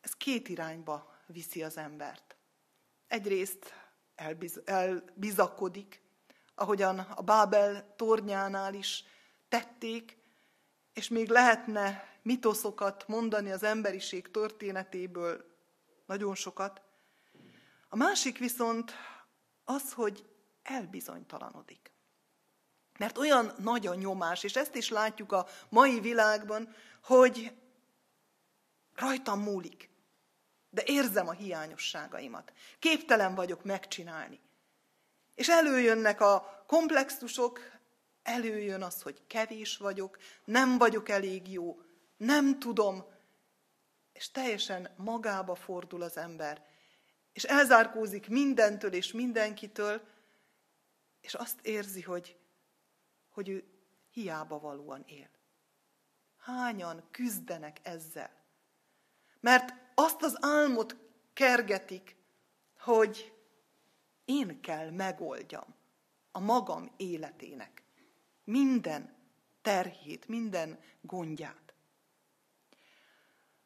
ez 0.00 0.12
két 0.12 0.48
irányba 0.48 1.16
viszi 1.26 1.62
az 1.62 1.76
embert. 1.76 2.36
Egyrészt 3.06 3.74
elbiz, 4.14 4.60
elbizakodik, 4.64 6.01
ahogyan 6.54 6.98
a 6.98 7.22
Bábel 7.22 7.94
tornyánál 7.96 8.74
is 8.74 9.04
tették, 9.48 10.18
és 10.92 11.08
még 11.08 11.28
lehetne 11.28 12.10
mitoszokat 12.22 13.08
mondani 13.08 13.50
az 13.50 13.62
emberiség 13.62 14.30
történetéből, 14.30 15.44
nagyon 16.06 16.34
sokat. 16.34 16.82
A 17.88 17.96
másik 17.96 18.38
viszont 18.38 18.92
az, 19.64 19.92
hogy 19.92 20.26
elbizonytalanodik. 20.62 21.92
Mert 22.98 23.18
olyan 23.18 23.52
nagy 23.58 23.86
a 23.86 23.94
nyomás, 23.94 24.42
és 24.42 24.56
ezt 24.56 24.74
is 24.74 24.88
látjuk 24.88 25.32
a 25.32 25.46
mai 25.68 26.00
világban, 26.00 26.74
hogy 27.02 27.52
rajtam 28.94 29.40
múlik, 29.40 29.90
de 30.70 30.82
érzem 30.86 31.28
a 31.28 31.32
hiányosságaimat. 31.32 32.52
Képtelen 32.78 33.34
vagyok 33.34 33.64
megcsinálni. 33.64 34.40
És 35.34 35.48
előjönnek 35.48 36.20
a 36.20 36.64
komplexusok, 36.66 37.60
előjön 38.22 38.82
az, 38.82 39.02
hogy 39.02 39.22
kevés 39.26 39.76
vagyok, 39.76 40.18
nem 40.44 40.78
vagyok 40.78 41.08
elég 41.08 41.52
jó, 41.52 41.80
nem 42.16 42.58
tudom, 42.58 43.04
és 44.12 44.30
teljesen 44.30 44.94
magába 44.96 45.54
fordul 45.54 46.02
az 46.02 46.16
ember, 46.16 46.66
és 47.32 47.44
elzárkózik 47.44 48.28
mindentől 48.28 48.92
és 48.92 49.12
mindenkitől, 49.12 50.00
és 51.20 51.34
azt 51.34 51.58
érzi, 51.62 52.02
hogy, 52.02 52.36
hogy 53.30 53.48
ő 53.48 53.64
hiába 54.10 54.58
valóan 54.58 55.04
él. 55.06 55.30
Hányan 56.38 57.08
küzdenek 57.10 57.76
ezzel? 57.82 58.30
Mert 59.40 59.74
azt 59.94 60.22
az 60.22 60.36
álmot 60.40 60.96
kergetik, 61.32 62.16
hogy 62.78 63.31
én 64.24 64.60
kell 64.60 64.90
megoldjam 64.90 65.74
a 66.30 66.38
magam 66.38 66.92
életének 66.96 67.82
minden 68.44 69.16
terhét, 69.62 70.28
minden 70.28 70.80
gondját. 71.00 71.74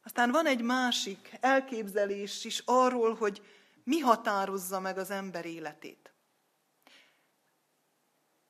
Aztán 0.03 0.31
van 0.31 0.47
egy 0.47 0.63
másik 0.63 1.37
elképzelés 1.41 2.45
is 2.45 2.63
arról, 2.65 3.15
hogy 3.15 3.43
mi 3.85 3.99
határozza 3.99 4.81
meg 4.81 4.99
az 4.99 5.11
ember 5.11 5.45
életét. 5.47 6.13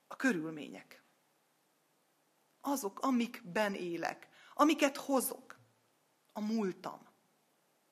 A 0.06 0.16
körülmények. 0.16 1.02
Azok, 2.60 3.00
amikben 3.00 3.74
élek, 3.74 4.28
amiket 4.54 4.96
hozok. 4.96 5.58
A 6.32 6.40
múltam, 6.40 7.00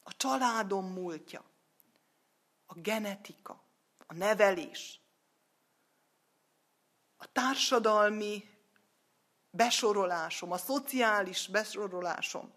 a 0.03 0.17
családom 0.17 0.93
múltja, 0.93 1.45
a 2.67 2.75
genetika, 2.75 3.64
a 4.15 4.17
nevelés, 4.17 5.01
a 7.17 7.33
társadalmi 7.33 8.45
besorolásom, 9.51 10.53
a 10.53 10.57
szociális 10.57 11.49
besorolásom, 11.49 12.53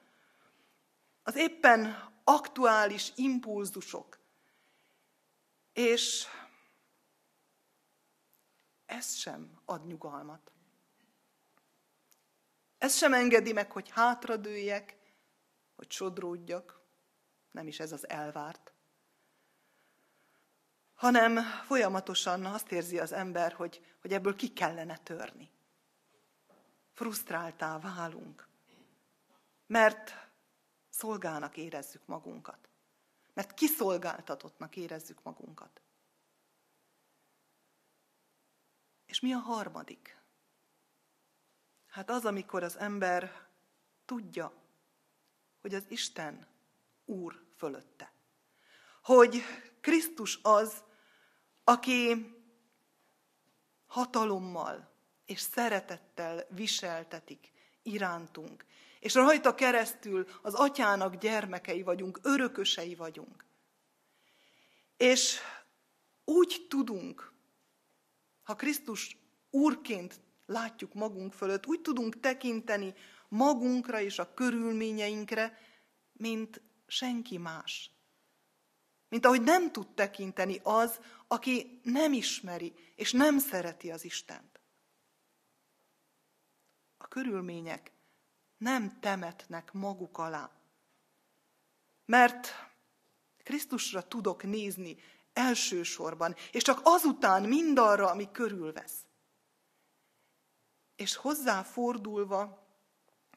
az 1.24 1.36
éppen 1.36 2.12
aktuális 2.24 3.12
impulzusok, 3.16 4.20
és 5.74 6.28
ez 8.86 9.14
sem 9.16 9.62
ad 9.66 9.86
nyugalmat. 9.86 10.52
Ez 12.78 12.96
sem 12.96 13.14
engedi 13.14 13.54
meg, 13.54 13.72
hogy 13.72 13.90
hátradőjek, 13.90 14.98
hogy 15.76 15.92
sodródjak, 15.92 16.82
nem 17.52 17.68
is 17.68 17.80
ez 17.80 17.92
az 17.92 18.10
elvárt, 18.10 18.77
hanem 20.98 21.38
folyamatosan 21.66 22.46
azt 22.46 22.72
érzi 22.72 23.00
az 23.00 23.12
ember, 23.12 23.54
hogy, 23.54 23.86
hogy 24.02 24.14
ebből 24.14 24.36
ki 24.36 24.54
kellene 24.54 24.98
törni. 24.98 25.50
Frusztráltá 26.94 27.80
válunk, 27.80 28.48
mert 29.68 30.28
szolgálnak 30.90 31.58
érezzük 31.58 32.06
magunkat. 32.06 32.70
Mert 33.34 33.54
kiszolgáltatottnak 33.54 34.76
érezzük 34.76 35.24
magunkat. 35.24 35.82
És 39.06 39.20
mi 39.20 39.34
a 39.34 39.38
harmadik? 39.38 40.18
Hát 41.88 42.10
az, 42.10 42.26
amikor 42.26 42.64
az 42.64 42.78
ember 42.78 43.48
tudja, 44.06 44.54
hogy 45.62 45.74
az 45.74 45.86
Isten 45.88 46.48
Úr 47.06 47.46
fölötte. 47.56 48.12
Hogy 49.02 49.42
Krisztus 49.82 50.40
az, 50.42 50.84
aki 51.70 52.32
hatalommal 53.86 54.92
és 55.26 55.40
szeretettel 55.40 56.48
viseltetik 56.50 57.52
irántunk, 57.84 58.66
és 59.00 59.14
rajta 59.14 59.56
keresztül 59.56 60.28
az 60.42 60.54
atyának 60.54 61.16
gyermekei 61.16 61.84
vagyunk, 61.84 62.20
örökösei 62.24 62.96
vagyunk. 62.96 63.46
És 64.98 65.40
úgy 66.26 66.66
tudunk, 66.70 67.34
ha 68.44 68.56
Krisztus 68.56 69.18
úrként 69.50 70.20
látjuk 70.46 70.94
magunk 70.94 71.34
fölött, 71.34 71.66
úgy 71.66 71.82
tudunk 71.82 72.20
tekinteni 72.20 72.94
magunkra 73.28 74.02
és 74.02 74.20
a 74.20 74.34
körülményeinkre, 74.34 75.58
mint 76.14 76.62
senki 76.88 77.38
más. 77.38 77.97
Mint 79.10 79.26
ahogy 79.26 79.42
nem 79.42 79.72
tud 79.72 79.94
tekinteni 79.94 80.60
az, 80.64 81.00
aki 81.28 81.80
nem 81.84 82.14
ismeri 82.14 82.74
és 82.96 83.12
nem 83.12 83.40
szereti 83.40 83.92
az 83.92 84.04
Istent. 84.04 84.60
A 86.98 87.08
körülmények 87.08 87.92
nem 88.58 89.00
temetnek 89.00 89.74
maguk 89.74 90.18
alá. 90.18 90.52
Mert 92.06 92.48
Krisztusra 93.44 94.08
tudok 94.08 94.44
nézni 94.44 94.98
elsősorban, 95.34 96.36
és 96.52 96.64
csak 96.64 96.80
azután 96.84 97.44
mindarra, 97.44 98.10
ami 98.10 98.32
körülvesz. 98.32 99.06
És 100.96 101.16
hozzáfordulva, 101.16 102.68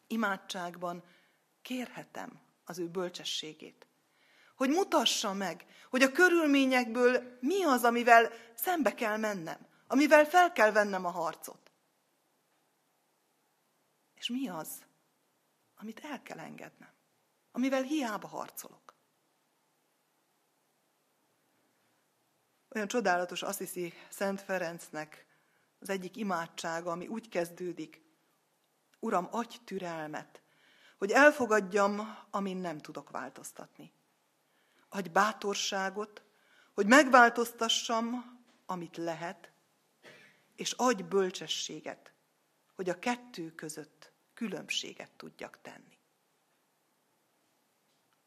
imádságban 0.06 1.04
kérhetem 1.62 2.40
az 2.64 2.78
ő 2.78 2.88
bölcsességét 2.88 3.89
hogy 4.60 4.70
mutassa 4.70 5.32
meg, 5.32 5.66
hogy 5.90 6.02
a 6.02 6.12
körülményekből 6.12 7.38
mi 7.40 7.64
az, 7.64 7.84
amivel 7.84 8.32
szembe 8.54 8.94
kell 8.94 9.16
mennem, 9.16 9.66
amivel 9.86 10.24
fel 10.24 10.52
kell 10.52 10.72
vennem 10.72 11.04
a 11.04 11.10
harcot. 11.10 11.72
És 14.14 14.28
mi 14.28 14.48
az, 14.48 14.68
amit 15.74 16.00
el 16.04 16.22
kell 16.22 16.38
engednem, 16.38 16.92
amivel 17.52 17.82
hiába 17.82 18.26
harcolok? 18.26 18.94
Olyan 22.68 22.88
csodálatos 22.88 23.42
azt 23.42 23.58
hiszi 23.58 23.92
Szent 24.08 24.40
Ferencnek 24.40 25.26
az 25.78 25.88
egyik 25.88 26.16
imádsága, 26.16 26.90
ami 26.90 27.06
úgy 27.06 27.28
kezdődik, 27.28 28.02
Uram, 28.98 29.28
adj 29.30 29.56
türelmet, 29.64 30.42
hogy 30.98 31.10
elfogadjam, 31.10 32.18
amin 32.30 32.56
nem 32.56 32.78
tudok 32.78 33.10
változtatni. 33.10 33.98
Adj 34.92 35.08
bátorságot, 35.08 36.22
hogy 36.74 36.86
megváltoztassam, 36.86 38.38
amit 38.66 38.96
lehet, 38.96 39.52
és 40.56 40.72
adj 40.72 41.02
bölcsességet, 41.02 42.12
hogy 42.74 42.88
a 42.88 42.98
kettő 42.98 43.54
között 43.54 44.12
különbséget 44.34 45.10
tudjak 45.10 45.58
tenni. 45.62 45.98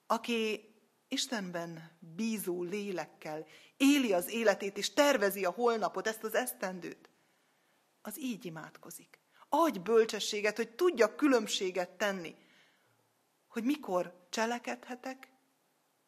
Aki 0.06 0.74
Istenben 1.08 1.98
bízó 2.00 2.64
lélekkel 2.64 3.48
éli 3.78 4.14
az 4.14 4.30
életét 4.30 4.78
és 4.78 4.94
tervezi 4.94 5.46
a 5.46 5.52
holnapot, 5.52 6.08
ezt 6.08 6.24
az 6.24 6.34
esztendőt, 6.34 7.10
az 8.02 8.20
így 8.20 8.46
imádkozik. 8.46 9.20
Adj 9.50 9.80
bölcsességet, 9.80 10.56
hogy 10.56 10.70
tudjak 10.70 11.16
különbséget 11.16 11.90
tenni, 11.90 12.36
hogy 13.48 13.64
mikor 13.64 14.28
cselekedhetek, 14.30 15.33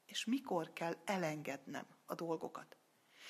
és 0.06 0.26
mikor 0.26 0.74
kell 0.74 0.98
elengednem 1.06 1.88
a 2.06 2.16
dolgokat. 2.16 2.78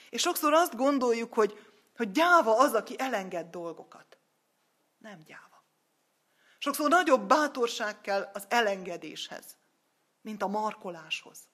És 0.10 0.22
sokszor 0.22 0.54
azt 0.54 0.76
gondoljuk, 0.76 1.34
hogy, 1.34 1.60
hogy 1.96 2.12
gyáva 2.12 2.58
az, 2.58 2.74
aki 2.74 3.00
elenged 3.00 3.50
dolgokat. 3.50 4.18
Nem 4.98 5.20
gyáva. 5.20 5.66
Sokszor 6.58 6.90
nagyobb 6.90 7.28
bátorság 7.28 8.02
kell 8.02 8.30
az 8.34 8.46
elengedéshez, 8.50 9.58
mint 10.22 10.42
a 10.42 10.48
markoláshoz. 10.48 11.48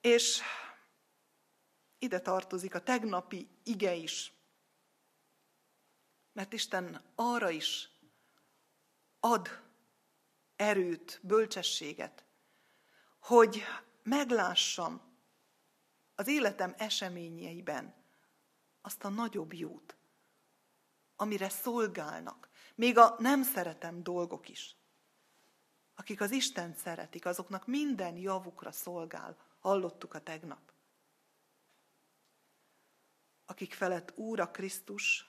És 0.00 0.42
ide 1.98 2.20
tartozik 2.20 2.74
a 2.74 2.82
tegnapi 2.82 3.48
ige 3.62 3.94
is. 3.94 4.32
Mert 6.32 6.52
Isten 6.52 7.12
arra 7.14 7.50
is 7.50 7.88
ad 9.20 9.63
erőt, 10.56 11.20
bölcsességet, 11.22 12.24
hogy 13.18 13.62
meglássam 14.02 15.00
az 16.14 16.28
életem 16.28 16.74
eseményeiben 16.76 17.94
azt 18.80 19.04
a 19.04 19.08
nagyobb 19.08 19.52
jót, 19.52 19.96
amire 21.16 21.48
szolgálnak, 21.48 22.48
még 22.74 22.98
a 22.98 23.16
nem 23.18 23.42
szeretem 23.42 24.02
dolgok 24.02 24.48
is. 24.48 24.76
Akik 25.94 26.20
az 26.20 26.30
Isten 26.30 26.74
szeretik, 26.74 27.26
azoknak 27.26 27.66
minden 27.66 28.16
javukra 28.16 28.72
szolgál, 28.72 29.36
hallottuk 29.58 30.14
a 30.14 30.20
tegnap. 30.20 30.72
Akik 33.46 33.74
felett 33.74 34.16
Úr 34.16 34.40
a 34.40 34.50
Krisztus, 34.50 35.26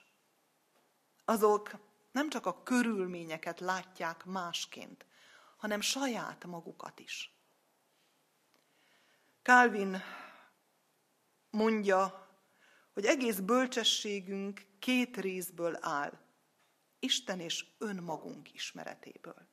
azok 1.26 1.72
nem 2.12 2.30
csak 2.30 2.46
a 2.46 2.64
körülményeket 2.64 3.60
látják 3.60 4.26
másként, 4.26 5.06
hanem 5.66 5.82
saját 5.82 6.46
magukat 6.46 7.00
is. 7.00 7.36
Calvin 9.42 10.02
mondja, 11.50 12.30
hogy 12.94 13.06
egész 13.06 13.38
bölcsességünk 13.38 14.66
két 14.80 15.18
részből 15.18 15.78
áll, 15.82 16.20
Isten 17.00 17.40
és 17.40 17.66
önmagunk 17.78 18.54
ismeretéből. 18.54 19.48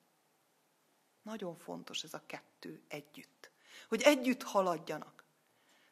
Nagyon 1.22 1.56
fontos 1.56 2.02
ez 2.02 2.14
a 2.14 2.22
kettő 2.26 2.82
együtt, 2.88 3.50
hogy 3.88 4.02
együtt 4.02 4.42
haladjanak. 4.42 5.24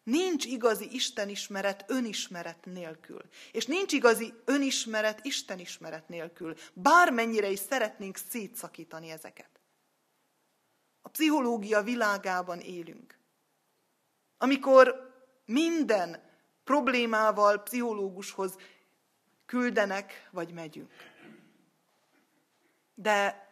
Nincs 0.03 0.45
igazi 0.45 0.95
Istenismeret 0.95 1.85
önismeret 1.87 2.65
nélkül. 2.65 3.23
És 3.53 3.67
nincs 3.67 3.93
igazi 3.93 4.35
önismeret 4.45 5.25
Istenismeret 5.25 6.09
nélkül. 6.09 6.57
Bármennyire 6.73 7.49
is 7.51 7.59
szeretnénk 7.59 8.17
szétszakítani 8.17 9.11
ezeket. 9.11 9.60
A 11.01 11.09
pszichológia 11.09 11.83
világában 11.83 12.59
élünk. 12.59 13.19
Amikor 14.39 15.13
minden 15.45 16.29
problémával 16.65 17.63
pszichológushoz 17.63 18.57
küldenek, 19.47 20.29
vagy 20.31 20.53
megyünk. 20.53 20.93
De 22.95 23.49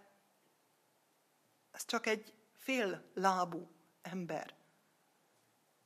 ez 1.71 1.85
csak 1.85 2.07
egy 2.07 2.35
fél 2.57 3.11
lábú 3.15 3.71
ember. 4.03 4.55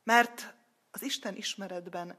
Mert 0.03 0.55
az 0.91 1.01
Isten 1.01 1.35
ismeretben 1.35 2.17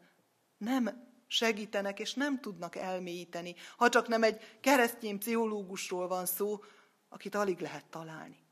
nem 0.57 1.13
segítenek 1.27 1.99
és 1.99 2.15
nem 2.15 2.41
tudnak 2.41 2.77
elmélyíteni, 2.77 3.55
ha 3.77 3.89
csak 3.89 4.09
nem 4.09 4.23
egy 4.23 4.59
keresztény 4.61 5.19
pszichológusról 5.19 6.09
van 6.09 6.27
szó, 6.27 6.65
akit 7.09 7.35
alig 7.35 7.61
lehet 7.61 7.87
találni. 7.87 8.44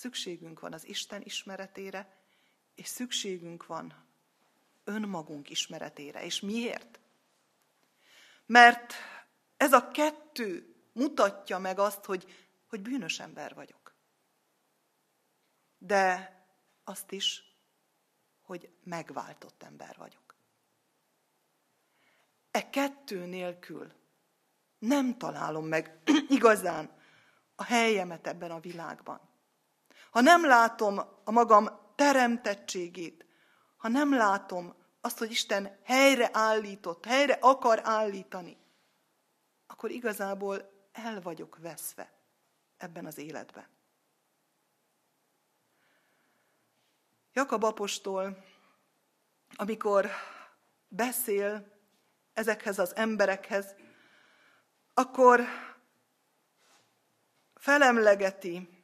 Szükségünk 0.00 0.60
van 0.60 0.72
az 0.72 0.86
Isten 0.88 1.22
ismeretére, 1.22 2.18
és 2.74 2.86
szükségünk 2.86 3.66
van 3.66 4.06
önmagunk 4.84 5.50
ismeretére. 5.50 6.24
És 6.24 6.40
miért? 6.40 7.00
Mert 8.46 8.94
ez 9.56 9.72
a 9.72 9.90
kettő 9.90 10.74
mutatja 10.92 11.58
meg 11.58 11.78
azt, 11.78 12.04
hogy, 12.04 12.48
hogy 12.68 12.80
bűnös 12.80 13.20
ember 13.20 13.54
vagyok. 13.54 13.94
De 15.78 16.34
azt 16.84 17.12
is, 17.12 17.42
hogy 18.40 18.70
megváltott 18.84 19.62
ember 19.62 19.96
vagyok. 19.96 20.34
E 22.50 22.70
kettő 22.70 23.26
nélkül 23.26 23.92
nem 24.78 25.18
találom 25.18 25.66
meg 25.66 25.98
igazán 26.28 26.98
a 27.54 27.64
helyemet 27.64 28.26
ebben 28.26 28.50
a 28.50 28.60
világban. 28.60 29.29
Ha 30.10 30.20
nem 30.20 30.46
látom 30.46 30.98
a 31.24 31.30
magam 31.30 31.68
teremtettségét, 31.94 33.26
ha 33.76 33.88
nem 33.88 34.14
látom 34.14 34.74
azt, 35.00 35.18
hogy 35.18 35.30
Isten 35.30 35.78
helyre 35.84 36.30
állított, 36.32 37.04
helyre 37.04 37.38
akar 37.40 37.80
állítani, 37.84 38.56
akkor 39.66 39.90
igazából 39.90 40.70
el 40.92 41.20
vagyok 41.20 41.58
veszve 41.58 42.12
ebben 42.76 43.06
az 43.06 43.18
életben. 43.18 43.68
Jakab 47.32 47.64
apostol, 47.64 48.44
amikor 49.56 50.10
beszél 50.88 51.78
ezekhez 52.32 52.78
az 52.78 52.96
emberekhez, 52.96 53.74
akkor 54.94 55.40
felemlegeti 57.54 58.79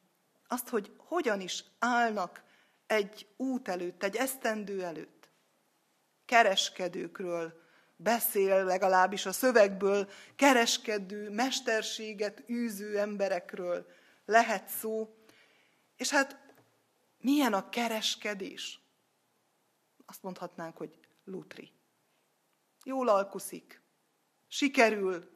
azt, 0.49 0.69
hogy 0.69 0.93
hogyan 0.97 1.41
is 1.41 1.65
állnak 1.79 2.43
egy 2.87 3.27
út 3.37 3.69
előtt, 3.69 4.03
egy 4.03 4.17
esztendő 4.17 4.85
előtt. 4.85 5.29
Kereskedőkről 6.25 7.65
beszél, 7.97 8.65
legalábbis 8.65 9.27
a 9.27 9.33
szövegből, 9.33 10.11
kereskedő, 10.37 11.31
mesterséget 11.31 12.49
űző 12.51 12.99
emberekről 12.99 13.87
lehet 14.25 14.69
szó. 14.69 15.17
És 15.97 16.11
hát 16.11 16.39
milyen 17.19 17.53
a 17.53 17.69
kereskedés? 17.69 18.81
Azt 20.07 20.23
mondhatnánk, 20.23 20.77
hogy 20.77 20.99
lutri. 21.25 21.73
Jól 22.85 23.09
alkuszik, 23.09 23.81
sikerül, 24.49 25.31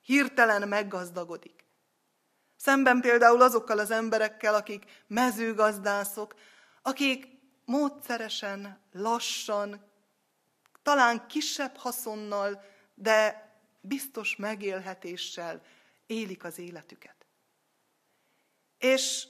hirtelen 0.00 0.68
meggazdagodik. 0.68 1.55
Szemben 2.56 3.00
például 3.00 3.42
azokkal 3.42 3.78
az 3.78 3.90
emberekkel, 3.90 4.54
akik 4.54 4.84
mezőgazdászok, 5.06 6.34
akik 6.82 7.28
módszeresen, 7.64 8.80
lassan, 8.92 9.84
talán 10.82 11.26
kisebb 11.26 11.76
haszonnal, 11.76 12.64
de 12.94 13.50
biztos 13.80 14.36
megélhetéssel 14.36 15.62
élik 16.06 16.44
az 16.44 16.58
életüket. 16.58 17.26
És 18.78 19.26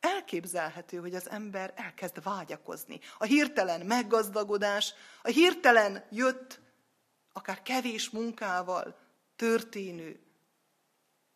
elképzelhető, 0.00 0.98
hogy 0.98 1.14
az 1.14 1.30
ember 1.30 1.72
elkezd 1.76 2.22
vágyakozni. 2.22 3.00
A 3.18 3.24
hirtelen 3.24 3.86
meggazdagodás, 3.86 4.94
a 5.22 5.28
hirtelen 5.28 6.06
jött, 6.10 6.60
akár 7.32 7.62
kevés 7.62 8.10
munkával 8.10 8.98
történő 9.36 10.20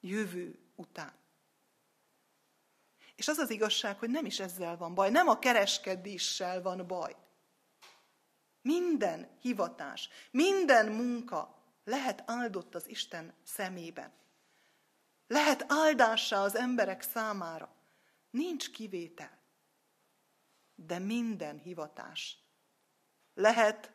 jövő 0.01 0.64
után. 0.75 1.13
És 3.17 3.29
az 3.29 3.39
az 3.39 3.51
igazság, 3.51 3.99
hogy 3.99 4.11
nem 4.11 4.27
is 4.27 4.41
ezzel 4.41 4.77
van 4.77 4.95
baj, 4.95 5.11
nem 5.11 5.29
a 5.29 5.39
kereskedéssel 5.39 6.63
van 6.63 6.87
baj. 6.87 7.17
Minden 8.63 9.29
hivatás, 9.41 10.09
minden 10.31 10.93
munka 10.93 11.63
lehet 11.85 12.23
áldott 12.27 12.75
az 12.75 12.89
Isten 12.89 13.35
szemében. 13.43 14.13
Lehet 15.27 15.65
áldássá 15.69 16.43
az 16.43 16.55
emberek 16.55 17.03
számára. 17.03 17.75
Nincs 18.31 18.71
kivétel. 18.71 19.39
De 20.75 20.99
minden 20.99 21.59
hivatás 21.59 22.39
lehet 23.35 23.93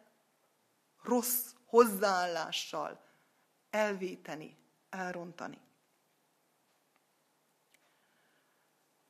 rossz 1.03 1.53
hozzáállással 1.65 3.05
elvéteni, 3.69 4.57
elrontani. 4.89 5.61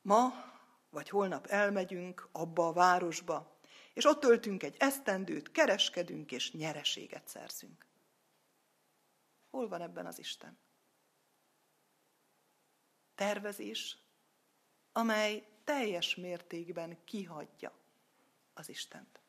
Ma 0.02 0.50
vagy 0.90 1.08
holnap 1.08 1.46
elmegyünk 1.46 2.28
abba 2.32 2.66
a 2.66 2.72
városba, 2.72 3.58
és 3.92 4.04
ott 4.04 4.20
töltünk 4.20 4.62
egy 4.62 4.76
esztendőt, 4.78 5.50
kereskedünk 5.50 6.32
és 6.32 6.52
nyereséget 6.52 7.28
szerzünk. 7.28 7.86
Hol 9.50 9.68
van 9.68 9.82
ebben 9.82 10.06
az 10.06 10.18
Isten? 10.18 10.58
Tervezés, 13.14 13.98
amely 14.92 15.48
teljes 15.64 16.14
mértékben 16.14 17.04
kihagyja 17.04 17.72
az 18.54 18.68
Istent. 18.68 19.20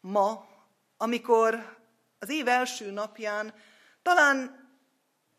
Ma, 0.00 0.48
amikor 0.96 1.78
az 2.18 2.28
év 2.28 2.48
első 2.48 2.90
napján 2.90 3.54
talán 4.02 4.68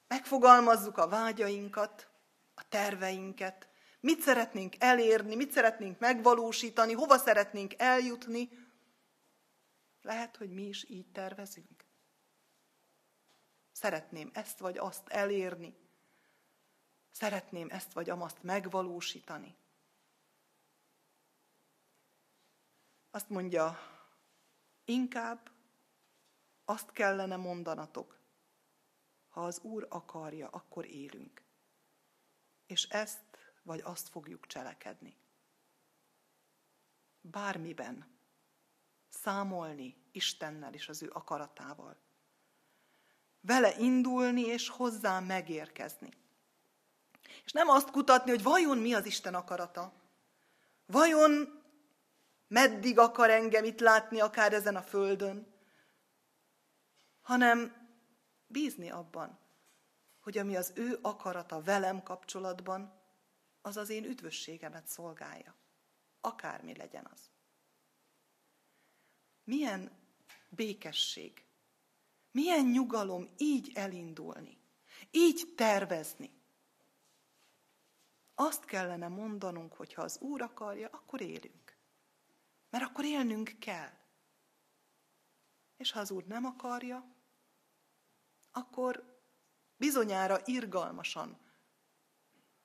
megfogalmazzuk 0.07 0.97
a 0.97 1.07
vágyainkat, 1.07 2.09
a 2.53 2.67
terveinket, 2.67 3.68
mit 3.99 4.21
szeretnénk 4.21 4.75
elérni, 4.79 5.35
mit 5.35 5.51
szeretnénk 5.51 5.99
megvalósítani, 5.99 6.93
hova 6.93 7.17
szeretnénk 7.17 7.73
eljutni, 7.77 8.49
lehet, 10.01 10.37
hogy 10.37 10.49
mi 10.49 10.67
is 10.67 10.89
így 10.89 11.11
tervezünk. 11.11 11.85
Szeretném 13.71 14.29
ezt 14.33 14.59
vagy 14.59 14.77
azt 14.77 15.07
elérni. 15.07 15.75
Szeretném 17.11 17.69
ezt 17.69 17.93
vagy 17.93 18.09
amazt 18.09 18.43
megvalósítani. 18.43 19.55
Azt 23.11 23.29
mondja, 23.29 23.77
inkább 24.85 25.51
azt 26.65 26.91
kellene 26.91 27.35
mondanatok, 27.35 28.19
ha 29.29 29.45
az 29.45 29.59
Úr 29.59 29.87
akarja, 29.89 30.47
akkor 30.47 30.85
élünk. 30.85 31.43
És 32.65 32.83
ezt 32.83 33.28
vagy 33.64 33.82
azt 33.84 34.10
fogjuk 34.10 34.47
cselekedni. 34.47 35.18
Bármiben 37.22 38.18
számolni 39.10 39.95
Istennel 40.12 40.74
és 40.74 40.88
az 40.88 41.01
ő 41.01 41.10
akaratával. 41.14 41.97
Vele 43.41 43.78
indulni 43.78 44.41
és 44.41 44.70
hozzá 44.70 45.20
megérkezni. 45.20 46.10
És 47.45 47.51
nem 47.51 47.70
azt 47.70 47.91
kutatni, 47.91 48.30
hogy 48.30 48.43
vajon 48.43 48.78
mi 48.78 48.93
az 48.93 49.05
Isten 49.05 49.36
akarata. 49.36 49.93
Vajon 50.86 51.64
meddig 52.47 52.99
akar 52.99 53.30
engem 53.30 53.64
itt 53.64 53.80
látni, 53.80 54.20
akár 54.20 54.53
ezen 54.53 54.76
a 54.76 54.82
földön, 54.82 55.53
hanem 57.22 57.88
bízni 58.47 58.89
abban, 58.89 59.39
hogy 60.20 60.38
ami 60.38 60.55
az 60.55 60.72
ő 60.76 60.99
akarata 61.01 61.62
velem 61.62 62.03
kapcsolatban, 62.03 62.98
az 63.70 63.78
az 63.78 63.89
én 63.89 64.03
üdvösségemet 64.03 64.88
szolgálja. 64.88 65.55
Akármi 66.22 66.76
legyen 66.76 67.07
az. 67.13 67.30
Milyen 69.43 69.91
békesség, 70.49 71.45
milyen 72.32 72.65
nyugalom 72.65 73.30
így 73.38 73.72
elindulni, 73.74 74.57
így 75.11 75.53
tervezni. 75.55 76.32
Azt 78.36 78.65
kellene 78.65 79.07
mondanunk, 79.07 79.74
hogy 79.74 79.93
ha 79.93 80.01
az 80.01 80.17
Úr 80.20 80.41
akarja, 80.41 80.89
akkor 80.91 81.22
élünk. 81.22 81.78
Mert 82.70 82.84
akkor 82.84 83.05
élnünk 83.05 83.55
kell. 83.59 83.91
És 85.78 85.91
ha 85.91 85.99
az 85.99 86.11
Úr 86.11 86.26
nem 86.26 86.45
akarja, 86.45 87.15
akkor 88.51 89.22
bizonyára 89.78 90.41
irgalmasan 90.45 91.48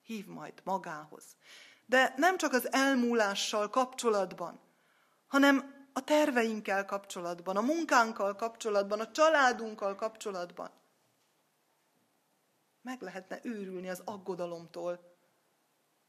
hív 0.05 0.27
majd 0.27 0.61
magához. 0.65 1.25
De 1.87 2.15
nem 2.17 2.37
csak 2.37 2.53
az 2.53 2.73
elmúlással 2.73 3.71
kapcsolatban, 3.71 4.61
hanem 5.27 5.87
a 5.93 6.05
terveinkkel 6.05 6.85
kapcsolatban, 6.85 7.57
a 7.57 7.61
munkánkkal 7.61 8.37
kapcsolatban, 8.37 9.01
a 9.01 9.11
családunkkal 9.11 9.95
kapcsolatban. 9.95 10.71
Meg 12.83 13.01
lehetne 13.01 13.39
őrülni 13.43 13.89
az 13.89 14.03
aggodalomtól, 14.05 15.17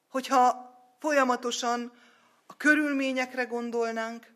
hogyha 0.07 0.73
folyamatosan 0.99 1.91
a 2.45 2.57
körülményekre 2.57 3.43
gondolnánk, 3.43 4.33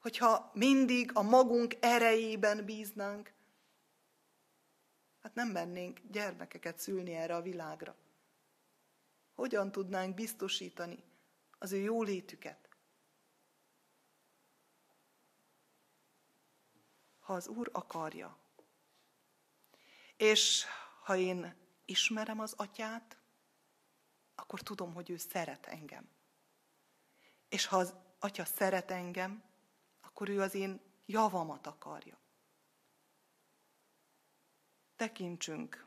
hogyha 0.00 0.50
mindig 0.54 1.10
a 1.14 1.22
magunk 1.22 1.76
erejében 1.80 2.64
bíznánk, 2.64 3.32
hát 5.22 5.34
nem 5.34 5.48
mennénk 5.48 6.00
gyermekeket 6.10 6.78
szülni 6.78 7.14
erre 7.14 7.34
a 7.34 7.42
világra. 7.42 7.96
Hogyan 9.34 9.72
tudnánk 9.72 10.14
biztosítani 10.14 11.04
az 11.58 11.72
ő 11.72 11.76
jólétüket? 11.76 12.68
Ha 17.18 17.34
az 17.34 17.48
Úr 17.48 17.70
akarja. 17.72 18.38
És 20.16 20.64
ha 21.02 21.16
én 21.16 21.56
ismerem 21.84 22.40
az 22.40 22.52
atyát, 22.56 23.18
akkor 24.34 24.60
tudom, 24.60 24.94
hogy 24.94 25.10
ő 25.10 25.16
szeret 25.16 25.66
engem. 25.66 26.08
És 27.48 27.66
ha 27.66 27.76
az 27.76 27.94
atya 28.18 28.44
szeret 28.44 28.90
engem, 28.90 29.42
akkor 30.00 30.28
ő 30.28 30.40
az 30.40 30.54
én 30.54 30.80
javamat 31.06 31.66
akarja. 31.66 32.18
Tekintsünk 34.96 35.86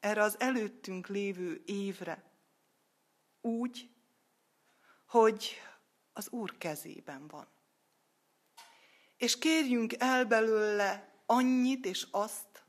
erre 0.00 0.22
az 0.22 0.40
előttünk 0.40 1.06
lévő 1.06 1.62
évre, 1.66 2.27
úgy, 3.40 3.90
hogy 5.06 5.60
az 6.12 6.28
Úr 6.30 6.58
kezében 6.58 7.28
van. 7.28 7.46
És 9.16 9.38
kérjünk 9.38 9.94
el 9.98 10.24
belőle 10.24 11.22
annyit 11.26 11.84
és 11.86 12.06
azt, 12.10 12.64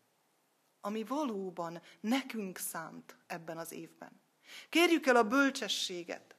ami 0.82 1.04
valóban 1.04 1.82
nekünk 2.00 2.58
szánt 2.58 3.16
ebben 3.28 3.58
az 3.58 3.72
évben. 3.72 4.22
Kérjük 4.70 5.06
el 5.06 5.16
a 5.16 5.24
bölcsességet, 5.24 6.36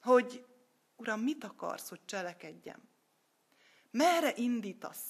hogy 0.00 0.46
Uram, 0.96 1.20
mit 1.20 1.44
akarsz, 1.44 1.88
hogy 1.88 2.04
cselekedjem? 2.04 2.88
Merre 3.90 4.32
indítasz? 4.36 5.04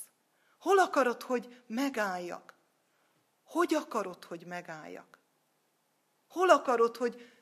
Hol 0.59 0.79
akarod, 0.79 1.23
hogy 1.23 1.63
megálljak? 1.67 2.55
Hogy 3.43 3.75
akarod, 3.75 4.25
hogy 4.25 4.47
megálljak? 4.47 5.19
Hol 6.29 6.51
akarod, 6.51 6.97
hogy 6.97 7.34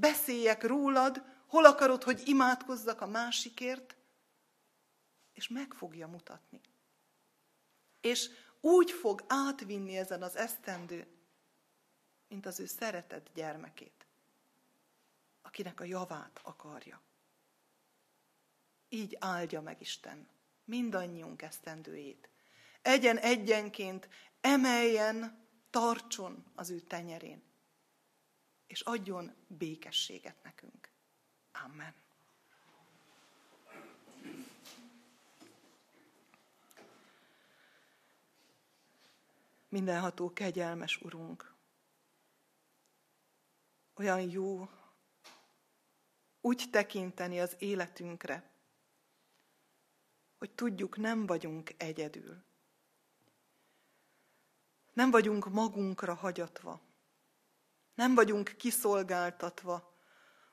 beszéljek 0.00 0.62
rólad, 0.62 1.24
hol 1.46 1.64
akarod, 1.64 2.02
hogy 2.02 2.22
imádkozzak 2.24 3.00
a 3.00 3.06
másikért, 3.06 3.96
és 5.32 5.48
meg 5.48 5.72
fogja 5.72 6.06
mutatni. 6.08 6.60
És 8.00 8.30
úgy 8.60 8.90
fog 8.90 9.24
átvinni 9.26 9.96
ezen 9.96 10.22
az 10.22 10.36
esztendőn, 10.36 11.06
mint 12.28 12.46
az 12.46 12.60
ő 12.60 12.66
szeretett 12.66 13.30
gyermekét, 13.34 14.06
akinek 15.42 15.80
a 15.80 15.84
javát 15.84 16.40
akarja. 16.42 17.00
Így 18.88 19.16
áldja 19.20 19.60
meg 19.60 19.80
Isten 19.80 20.28
mindannyiunk 20.64 21.42
esztendőjét. 21.42 22.28
Egyen 22.82 23.18
egyenként 23.18 24.08
emeljen, 24.40 25.48
tartson 25.70 26.44
az 26.54 26.70
ő 26.70 26.80
tenyerén 26.80 27.49
és 28.70 28.80
adjon 28.80 29.34
békességet 29.46 30.42
nekünk. 30.42 30.90
Amen. 31.52 31.94
Mindenható 39.68 40.32
kegyelmes 40.32 41.00
Urunk, 41.00 41.54
olyan 43.94 44.20
jó 44.20 44.70
úgy 46.40 46.64
tekinteni 46.70 47.40
az 47.40 47.56
életünkre, 47.58 48.50
hogy 50.38 50.50
tudjuk, 50.50 50.96
nem 50.96 51.26
vagyunk 51.26 51.74
egyedül. 51.76 52.42
Nem 54.92 55.10
vagyunk 55.10 55.48
magunkra 55.48 56.14
hagyatva. 56.14 56.88
Nem 58.00 58.14
vagyunk 58.14 58.54
kiszolgáltatva 58.56 59.96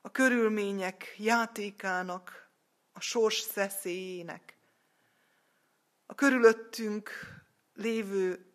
a 0.01 0.11
körülmények 0.11 1.15
játékának, 1.17 2.49
a 2.91 2.99
sors 2.99 3.39
szeszélyének, 3.39 4.57
a 6.05 6.15
körülöttünk 6.15 7.09
lévő 7.73 8.53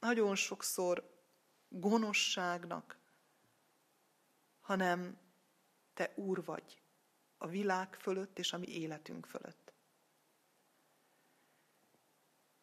nagyon 0.00 0.36
sokszor 0.36 1.24
gonoszságnak, 1.68 2.98
hanem 4.60 5.18
te 5.94 6.12
úr 6.14 6.44
vagy 6.44 6.82
a 7.36 7.46
világ 7.46 7.94
fölött 7.94 8.38
és 8.38 8.52
a 8.52 8.58
mi 8.58 8.68
életünk 8.68 9.26
fölött. 9.26 9.72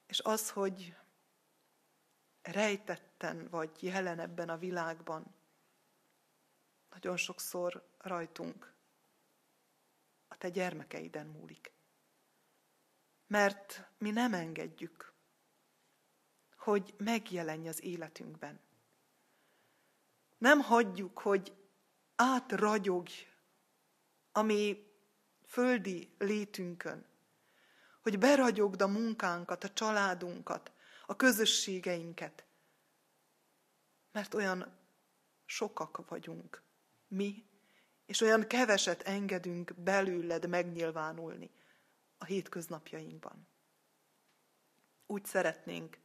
És 0.07 0.19
az, 0.19 0.49
hogy 0.49 0.95
rejtetten 2.41 3.47
vagy 3.49 3.83
jelen 3.83 4.19
ebben 4.19 4.49
a 4.49 4.57
világban, 4.57 5.35
nagyon 6.89 7.17
sokszor 7.17 7.89
rajtunk, 7.97 8.73
a 10.27 10.37
te 10.37 10.49
gyermekeiden 10.49 11.27
múlik. 11.27 11.71
Mert 13.27 13.89
mi 13.97 14.11
nem 14.11 14.33
engedjük, 14.33 15.13
hogy 16.55 16.93
megjelenj 16.97 17.67
az 17.67 17.83
életünkben. 17.83 18.59
Nem 20.37 20.59
hagyjuk, 20.59 21.19
hogy 21.19 21.57
átragyogj 22.15 23.29
ami 24.31 24.93
földi 25.45 26.15
létünkön, 26.17 27.05
hogy 28.01 28.19
beragyogd 28.19 28.81
a 28.81 28.87
munkánkat, 28.87 29.63
a 29.63 29.73
családunkat, 29.73 30.71
a 31.09 31.15
közösségeinket, 31.15 32.45
mert 34.11 34.33
olyan 34.33 34.77
sokak 35.45 36.09
vagyunk 36.09 36.61
mi, 37.07 37.45
és 38.05 38.21
olyan 38.21 38.47
keveset 38.47 39.01
engedünk 39.01 39.73
belőled 39.73 40.47
megnyilvánulni 40.49 41.51
a 42.17 42.25
hétköznapjainkban. 42.25 43.47
Úgy 45.05 45.25
szeretnénk 45.25 45.99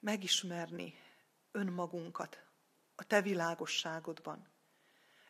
megismerni 0.00 0.94
önmagunkat 1.52 2.44
a 2.94 3.04
te 3.04 3.22
világosságodban, 3.22 4.48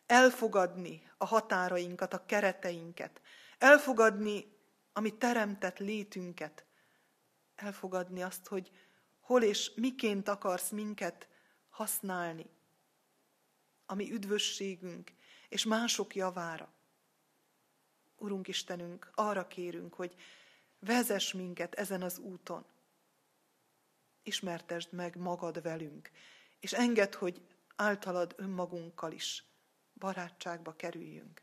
elfogadni 0.05 1.11
a 1.17 1.25
határainkat, 1.25 2.13
a 2.13 2.25
kereteinket, 2.25 3.21
elfogadni, 3.57 4.57
ami 4.91 5.17
teremtett 5.17 5.77
létünket, 5.77 6.65
elfogadni 7.55 8.21
azt, 8.21 8.47
hogy 8.47 8.71
hol 9.19 9.43
és 9.43 9.71
miként 9.75 10.27
akarsz 10.27 10.69
minket 10.69 11.27
használni, 11.69 12.49
ami 13.85 14.11
üdvösségünk 14.11 15.11
és 15.49 15.63
mások 15.63 16.15
javára. 16.15 16.73
Urunk 18.15 18.47
Istenünk, 18.47 19.11
arra 19.15 19.47
kérünk, 19.47 19.93
hogy 19.93 20.15
vezess 20.79 21.33
minket 21.33 21.73
ezen 21.73 22.01
az 22.01 22.17
úton. 22.17 22.65
Ismertesd 24.23 24.93
meg 24.93 25.15
magad 25.15 25.61
velünk, 25.61 26.11
és 26.59 26.73
engedd, 26.73 27.15
hogy 27.15 27.41
általad 27.75 28.33
önmagunkkal 28.37 29.11
is 29.11 29.43
barátságba 29.93 30.75
kerüljünk. 30.75 31.41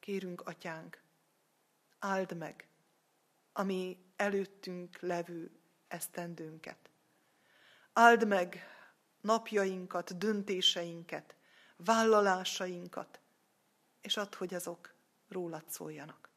Kérünk, 0.00 0.40
Atyánk, 0.40 1.02
áld 1.98 2.36
meg, 2.36 2.68
ami 3.52 4.05
előttünk 4.16 5.00
levő 5.00 5.50
esztendőnket. 5.88 6.90
Áld 7.92 8.26
meg 8.26 8.62
napjainkat, 9.20 10.18
döntéseinket, 10.18 11.36
vállalásainkat, 11.76 13.20
és 14.00 14.16
add, 14.16 14.36
hogy 14.36 14.54
azok 14.54 14.94
rólad 15.28 15.70
szóljanak. 15.70 16.30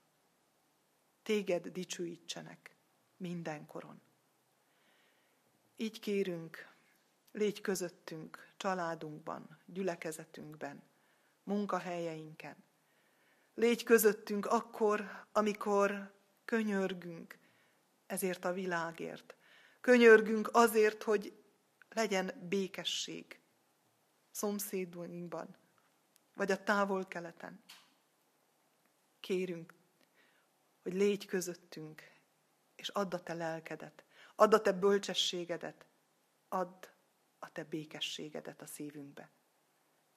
Téged 1.24 1.68
dicsőítsenek 1.68 2.76
mindenkoron. 3.18 4.02
Így 5.76 6.00
kérünk, 6.00 6.70
Légy 7.32 7.62
közöttünk, 7.62 8.54
családunkban, 8.58 9.58
gyülekezetünkben, 9.66 10.84
munkahelyeinken. 11.44 12.56
Légy 13.54 13.84
közöttünk 13.84 14.46
akkor, 14.46 15.26
amikor 15.32 16.14
könyörgünk 16.46 17.39
ezért 18.10 18.46
a 18.46 18.54
világért. 18.54 19.36
Könyörgünk 19.82 20.50
azért, 20.52 21.04
hogy 21.04 21.44
legyen 21.90 22.48
békesség 22.50 23.40
szomszédunkban, 24.32 25.58
vagy 26.34 26.52
a 26.52 26.64
távol-keleten. 26.64 27.64
Kérünk, 29.20 29.74
hogy 30.82 30.94
légy 30.94 31.26
közöttünk, 31.26 32.12
és 32.76 32.90
add 32.90 33.14
a 33.14 33.24
te 33.24 33.34
lelkedet, 33.34 34.04
add 34.36 34.54
a 34.54 34.62
te 34.62 34.72
bölcsességedet, 34.72 35.86
add 36.48 36.86
a 37.40 37.52
te 37.52 37.64
békességedet 37.64 38.62
a 38.62 38.66
szívünkbe. 38.66 39.32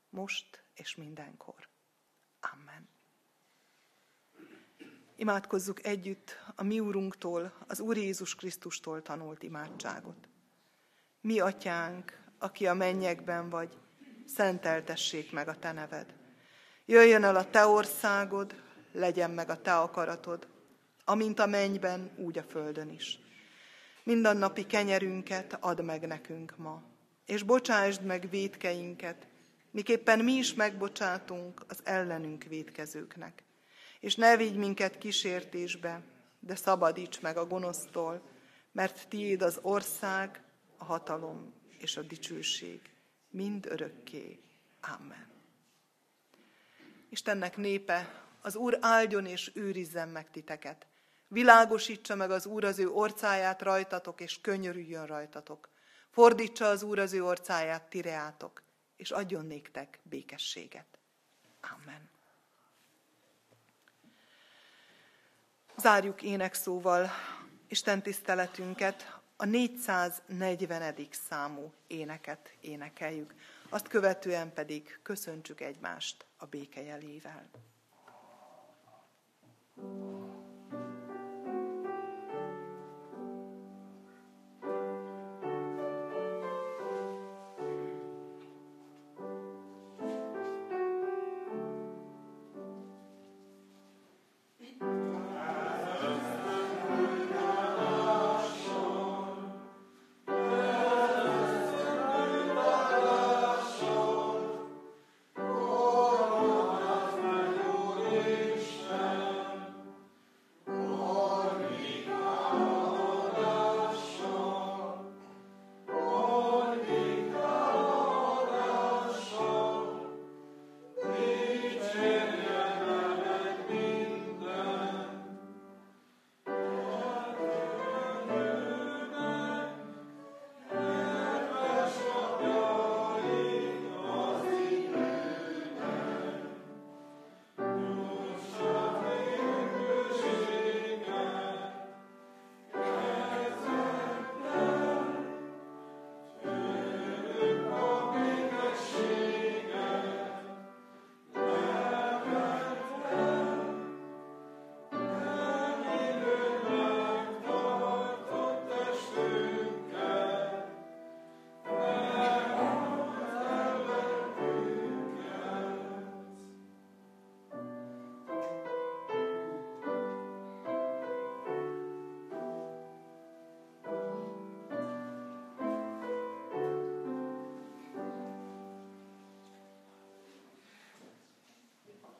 Most 0.08 0.64
és 0.74 0.94
mindenkor. 0.94 1.68
Amen. 2.40 3.01
Imádkozzuk 5.22 5.86
együtt 5.86 6.36
a 6.56 6.62
mi 6.62 6.80
Úrunktól, 6.80 7.52
az 7.66 7.80
Úr 7.80 7.96
Jézus 7.96 8.34
Krisztustól 8.34 9.02
tanult 9.02 9.42
imádságot. 9.42 10.28
Mi, 11.20 11.40
Atyánk, 11.40 12.20
aki 12.38 12.66
a 12.66 12.74
mennyekben 12.74 13.50
vagy, 13.50 13.78
szenteltessék 14.26 15.32
meg 15.32 15.48
a 15.48 15.58
Te 15.58 15.72
neved. 15.72 16.14
Jöjjön 16.84 17.24
el 17.24 17.36
a 17.36 17.50
Te 17.50 17.66
országod, 17.66 18.54
legyen 18.92 19.30
meg 19.30 19.50
a 19.50 19.60
Te 19.60 19.78
akaratod, 19.78 20.48
amint 21.04 21.38
a 21.38 21.46
mennyben, 21.46 22.10
úgy 22.16 22.38
a 22.38 22.42
földön 22.42 22.90
is. 22.90 23.18
Mindennapi 24.04 24.66
kenyerünket 24.66 25.56
add 25.60 25.82
meg 25.82 26.06
nekünk 26.06 26.56
ma, 26.56 26.82
és 27.26 27.42
bocsásd 27.42 28.02
meg 28.02 28.30
védkeinket, 28.30 29.26
miképpen 29.70 30.18
mi 30.18 30.32
is 30.32 30.54
megbocsátunk 30.54 31.64
az 31.68 31.80
ellenünk 31.84 32.44
védkezőknek. 32.44 33.42
És 34.02 34.14
ne 34.14 34.36
vigy 34.36 34.56
minket 34.56 34.98
kísértésbe, 34.98 36.02
de 36.40 36.54
szabadíts 36.54 37.20
meg 37.20 37.36
a 37.36 37.46
gonosztól, 37.46 38.22
mert 38.72 39.08
tiéd 39.08 39.42
az 39.42 39.58
ország, 39.62 40.42
a 40.76 40.84
hatalom 40.84 41.54
és 41.78 41.96
a 41.96 42.02
dicsőség, 42.02 42.80
mind 43.30 43.66
örökké. 43.66 44.40
Amen. 44.80 45.30
Istennek 47.08 47.56
népe, 47.56 48.24
az 48.40 48.56
Úr 48.56 48.78
áldjon 48.80 49.26
és 49.26 49.50
őrizzen 49.54 50.08
meg 50.08 50.30
titeket. 50.30 50.86
Világosítsa 51.28 52.14
meg 52.14 52.30
az 52.30 52.46
Úr 52.46 52.64
az 52.64 52.78
ő 52.78 52.90
orcáját 52.90 53.62
rajtatok, 53.62 54.20
és 54.20 54.40
könyörüljön 54.40 55.06
rajtatok. 55.06 55.68
Fordítsa 56.10 56.68
az 56.68 56.82
Úr 56.82 56.98
az 56.98 57.12
ő 57.12 57.24
orcáját 57.24 57.90
tireátok, 57.90 58.62
és 58.96 59.10
adjon 59.10 59.46
néktek 59.46 60.00
békességet. 60.02 60.98
Amen. 61.60 62.11
Zárjuk 65.82 66.22
énekszóval 66.22 67.10
Isten 67.68 68.02
tiszteletünket, 68.02 69.20
a 69.36 69.44
440. 69.44 70.94
számú 71.10 71.72
éneket 71.86 72.54
énekeljük. 72.60 73.34
Azt 73.68 73.88
követően 73.88 74.52
pedig 74.52 74.98
köszöntsük 75.02 75.60
egymást 75.60 76.26
a 76.36 76.46
béke 76.46 76.82
jelével. 76.82 77.50
thank 79.74 80.02
you 80.02 80.21